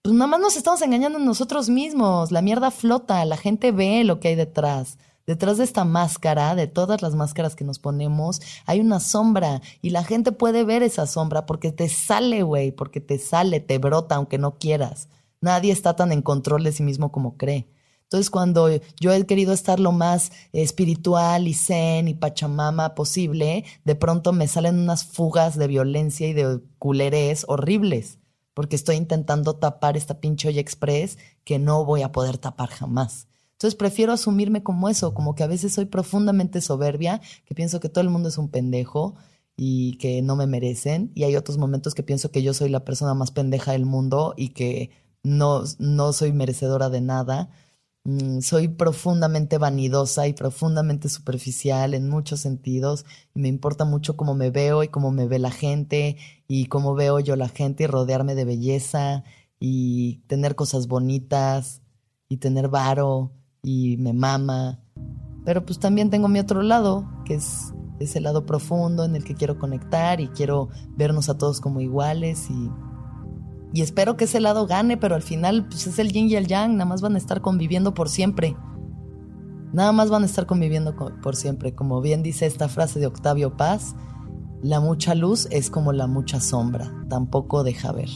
pues 0.03 0.13
nada 0.13 0.27
más 0.27 0.41
nos 0.41 0.57
estamos 0.57 0.81
engañando 0.81 1.17
nosotros 1.17 1.69
mismos. 1.69 2.33
La 2.33 2.41
mierda 2.41 2.71
flota, 2.71 3.23
la 3.23 3.37
gente 3.37 3.71
ve 3.71 4.03
lo 4.03 4.19
que 4.19 4.27
hay 4.27 4.35
detrás. 4.35 4.97
Detrás 5.25 5.57
de 5.57 5.63
esta 5.63 5.85
máscara, 5.85 6.55
de 6.55 6.67
todas 6.67 7.01
las 7.01 7.15
máscaras 7.15 7.55
que 7.55 7.63
nos 7.63 7.79
ponemos, 7.79 8.41
hay 8.65 8.81
una 8.81 8.99
sombra 8.99 9.61
y 9.81 9.91
la 9.91 10.03
gente 10.03 10.33
puede 10.33 10.65
ver 10.65 10.83
esa 10.83 11.07
sombra 11.07 11.45
porque 11.45 11.71
te 11.71 11.87
sale, 11.87 12.43
güey, 12.43 12.73
porque 12.73 12.99
te 12.99 13.17
sale, 13.17 13.61
te 13.61 13.77
brota 13.77 14.15
aunque 14.15 14.37
no 14.37 14.57
quieras. 14.59 15.07
Nadie 15.39 15.71
está 15.71 15.95
tan 15.95 16.11
en 16.11 16.21
control 16.21 16.65
de 16.65 16.73
sí 16.73 16.83
mismo 16.83 17.09
como 17.13 17.37
cree. 17.37 17.69
Entonces, 18.01 18.29
cuando 18.29 18.69
yo 18.99 19.13
he 19.13 19.25
querido 19.25 19.53
estar 19.53 19.79
lo 19.79 19.93
más 19.93 20.33
espiritual 20.51 21.47
y 21.47 21.53
zen 21.53 22.09
y 22.09 22.13
pachamama 22.13 22.93
posible, 22.93 23.63
de 23.85 23.95
pronto 23.95 24.33
me 24.33 24.49
salen 24.49 24.79
unas 24.79 25.05
fugas 25.05 25.57
de 25.57 25.67
violencia 25.67 26.27
y 26.27 26.33
de 26.33 26.59
culerés 26.77 27.45
horribles 27.47 28.19
porque 28.53 28.75
estoy 28.75 28.95
intentando 28.95 29.55
tapar 29.55 29.97
esta 29.97 30.19
pinche 30.19 30.47
olla 30.47 30.61
express 30.61 31.17
que 31.43 31.59
no 31.59 31.85
voy 31.85 32.01
a 32.01 32.11
poder 32.11 32.37
tapar 32.37 32.69
jamás. 32.69 33.27
Entonces 33.53 33.75
prefiero 33.75 34.11
asumirme 34.11 34.61
como 34.61 34.89
eso, 34.89 35.13
como 35.13 35.35
que 35.35 35.43
a 35.43 35.47
veces 35.47 35.73
soy 35.73 35.85
profundamente 35.85 36.59
soberbia, 36.59 37.21
que 37.45 37.55
pienso 37.55 37.79
que 37.79 37.89
todo 37.89 38.01
el 38.01 38.09
mundo 38.09 38.29
es 38.29 38.37
un 38.37 38.49
pendejo 38.49 39.15
y 39.55 39.97
que 39.97 40.21
no 40.21 40.35
me 40.35 40.47
merecen, 40.47 41.11
y 41.15 41.23
hay 41.23 41.35
otros 41.35 41.57
momentos 41.57 41.93
que 41.93 42.03
pienso 42.03 42.31
que 42.31 42.41
yo 42.43 42.53
soy 42.53 42.69
la 42.69 42.83
persona 42.83 43.13
más 43.13 43.31
pendeja 43.31 43.71
del 43.71 43.85
mundo 43.85 44.33
y 44.35 44.49
que 44.49 44.89
no, 45.23 45.63
no 45.79 46.11
soy 46.11 46.33
merecedora 46.33 46.89
de 46.89 47.01
nada. 47.01 47.49
Mm, 48.05 48.41
soy 48.41 48.67
profundamente 48.67 49.57
vanidosa 49.57 50.27
y 50.27 50.33
profundamente 50.33 51.07
superficial 51.07 51.93
en 51.93 52.09
muchos 52.09 52.41
sentidos 52.41 53.05
y 53.33 53.39
me 53.39 53.47
importa 53.47 53.85
mucho 53.85 54.17
cómo 54.17 54.35
me 54.35 54.49
veo 54.49 54.83
y 54.83 54.89
cómo 54.89 55.11
me 55.11 55.25
ve 55.25 55.39
la 55.39 55.51
gente 55.51 56.17
y 56.47 56.65
cómo 56.65 56.95
veo 56.95 57.21
yo 57.21 57.37
la 57.37 57.47
gente 57.47 57.85
y 57.85 57.87
rodearme 57.87 58.35
de 58.35 58.43
belleza 58.43 59.23
y 59.57 60.17
tener 60.27 60.55
cosas 60.55 60.87
bonitas 60.87 61.81
y 62.27 62.37
tener 62.37 62.67
varo 62.67 63.31
y 63.61 63.95
me 63.97 64.11
mama. 64.11 64.81
Pero 65.45 65.65
pues 65.65 65.79
también 65.79 66.09
tengo 66.09 66.27
mi 66.27 66.39
otro 66.39 66.61
lado, 66.61 67.09
que 67.23 67.35
es 67.35 67.73
ese 67.99 68.19
lado 68.19 68.45
profundo 68.45 69.05
en 69.05 69.15
el 69.15 69.23
que 69.23 69.35
quiero 69.35 69.57
conectar 69.57 70.19
y 70.19 70.27
quiero 70.27 70.67
vernos 70.97 71.29
a 71.29 71.37
todos 71.37 71.61
como 71.61 71.79
iguales 71.79 72.49
y 72.49 72.69
y 73.73 73.81
espero 73.81 74.15
que 74.15 74.25
ese 74.25 74.39
lado 74.39 74.67
gane, 74.67 74.97
pero 74.97 75.15
al 75.15 75.23
final 75.23 75.65
pues 75.67 75.88
es 75.88 75.97
el 75.97 76.12
yin 76.12 76.29
y 76.29 76.36
el 76.36 76.45
yang, 76.45 76.73
nada 76.73 76.86
más 76.86 77.01
van 77.01 77.15
a 77.15 77.17
estar 77.17 77.41
conviviendo 77.41 77.95
por 77.95 78.07
siempre. 78.07 78.55
Nada 79.73 79.91
más 79.91 80.12
van 80.12 80.21
a 80.21 80.27
estar 80.27 80.45
conviviendo 80.45 80.95
por 80.95 81.36
siempre. 81.36 81.73
Como 81.73 81.99
bien 81.99 82.21
dice 82.21 82.45
esta 82.45 82.69
frase 82.69 82.99
de 82.99 83.07
Octavio 83.07 83.57
Paz, 83.57 83.95
la 84.62 84.79
mucha 84.79 85.15
luz 85.15 85.47
es 85.49 85.71
como 85.71 85.91
la 85.91 86.05
mucha 86.05 86.39
sombra, 86.39 86.93
tampoco 87.09 87.63
deja 87.63 87.91
ver. 87.91 88.09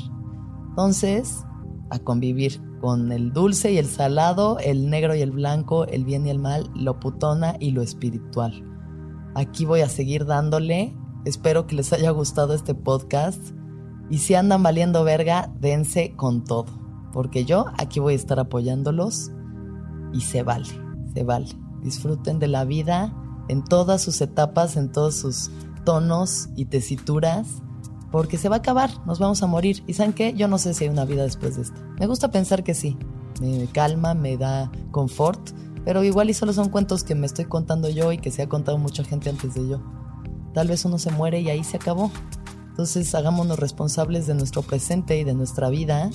Entonces, 0.69 1.43
a 1.89 1.97
convivir 1.97 2.61
con 2.79 3.11
el 3.11 3.33
dulce 3.33 3.71
y 3.71 3.79
el 3.79 3.87
salado, 3.87 4.59
el 4.59 4.91
negro 4.91 5.15
y 5.15 5.21
el 5.21 5.31
blanco, 5.31 5.85
el 5.87 6.05
bien 6.05 6.27
y 6.27 6.29
el 6.29 6.37
mal, 6.37 6.69
lo 6.75 6.99
putona 6.99 7.55
y 7.59 7.71
lo 7.71 7.81
espiritual. 7.81 8.63
Aquí 9.33 9.65
voy 9.65 9.81
a 9.81 9.89
seguir 9.89 10.27
dándole. 10.27 10.95
Espero 11.25 11.65
que 11.65 11.75
les 11.75 11.91
haya 11.93 12.11
gustado 12.11 12.53
este 12.53 12.75
podcast. 12.75 13.56
Y 14.09 14.19
si 14.19 14.35
andan 14.35 14.63
valiendo 14.63 15.03
verga, 15.03 15.51
dense 15.59 16.13
con 16.15 16.43
todo. 16.43 16.65
Porque 17.13 17.45
yo 17.45 17.65
aquí 17.77 17.99
voy 17.99 18.13
a 18.13 18.17
estar 18.17 18.39
apoyándolos 18.39 19.31
y 20.13 20.21
se 20.21 20.43
vale, 20.43 20.69
se 21.13 21.23
vale. 21.23 21.47
Disfruten 21.81 22.39
de 22.39 22.47
la 22.47 22.63
vida 22.65 23.13
en 23.47 23.63
todas 23.63 24.01
sus 24.01 24.21
etapas, 24.21 24.77
en 24.77 24.91
todos 24.91 25.15
sus 25.15 25.51
tonos 25.83 26.49
y 26.55 26.65
tesituras 26.65 27.61
porque 28.11 28.37
se 28.37 28.49
va 28.49 28.55
a 28.57 28.59
acabar, 28.59 28.89
nos 29.05 29.19
vamos 29.19 29.43
a 29.43 29.47
morir. 29.47 29.83
¿Y 29.85 29.93
saben 29.93 30.13
qué? 30.13 30.33
Yo 30.33 30.47
no 30.47 30.57
sé 30.57 30.73
si 30.73 30.85
hay 30.85 30.89
una 30.89 31.05
vida 31.05 31.23
después 31.23 31.55
de 31.55 31.63
esto. 31.63 31.81
Me 31.99 32.07
gusta 32.07 32.31
pensar 32.31 32.63
que 32.63 32.73
sí. 32.73 32.97
Me 33.41 33.67
calma, 33.67 34.13
me 34.13 34.37
da 34.37 34.71
confort, 34.91 35.51
pero 35.85 36.03
igual 36.03 36.29
y 36.29 36.33
solo 36.33 36.53
son 36.53 36.69
cuentos 36.69 37.03
que 37.03 37.15
me 37.15 37.25
estoy 37.25 37.45
contando 37.45 37.89
yo 37.89 38.11
y 38.11 38.17
que 38.17 38.31
se 38.31 38.41
ha 38.41 38.49
contado 38.49 38.77
mucha 38.77 39.03
gente 39.03 39.29
antes 39.29 39.53
de 39.53 39.67
yo. 39.67 39.81
Tal 40.53 40.67
vez 40.67 40.85
uno 40.85 40.97
se 40.97 41.11
muere 41.11 41.41
y 41.41 41.49
ahí 41.49 41.63
se 41.63 41.77
acabó. 41.77 42.11
Entonces 42.77 43.15
hagámonos 43.15 43.57
responsables 43.57 44.27
de 44.27 44.35
nuestro 44.35 44.61
presente 44.61 45.17
y 45.17 45.23
de 45.23 45.33
nuestra 45.33 45.67
vida. 45.69 46.11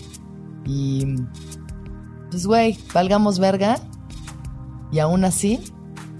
Y 0.65 1.17
pues 2.31 2.47
güey, 2.47 2.79
valgamos 2.95 3.41
verga. 3.41 3.81
Y 4.93 5.01
aún 5.01 5.25
así, 5.25 5.59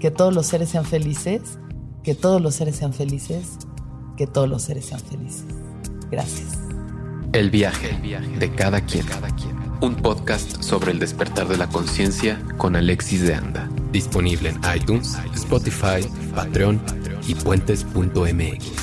que 0.01 0.11
todos 0.11 0.35
los 0.35 0.45
seres 0.45 0.67
sean 0.67 0.83
felices, 0.83 1.59
que 2.03 2.13
todos 2.13 2.41
los 2.41 2.55
seres 2.55 2.75
sean 2.75 2.91
felices, 2.91 3.51
que 4.17 4.27
todos 4.27 4.49
los 4.49 4.63
seres 4.63 4.87
sean 4.87 4.99
felices. 4.99 5.45
Gracias. 6.11 6.59
El 7.31 7.49
viaje, 7.49 7.97
de 8.37 8.53
cada 8.53 8.81
quien. 8.81 9.05
Un 9.79 9.95
podcast 9.95 10.61
sobre 10.61 10.91
el 10.91 10.99
despertar 10.99 11.47
de 11.47 11.55
la 11.55 11.69
conciencia 11.69 12.43
con 12.57 12.75
Alexis 12.75 13.21
de 13.21 13.33
Anda. 13.33 13.69
Disponible 13.93 14.49
en 14.49 14.59
iTunes, 14.75 15.17
Spotify, 15.33 16.05
Patreon 16.35 16.81
y 17.29 17.35
puentes.mx. 17.35 18.82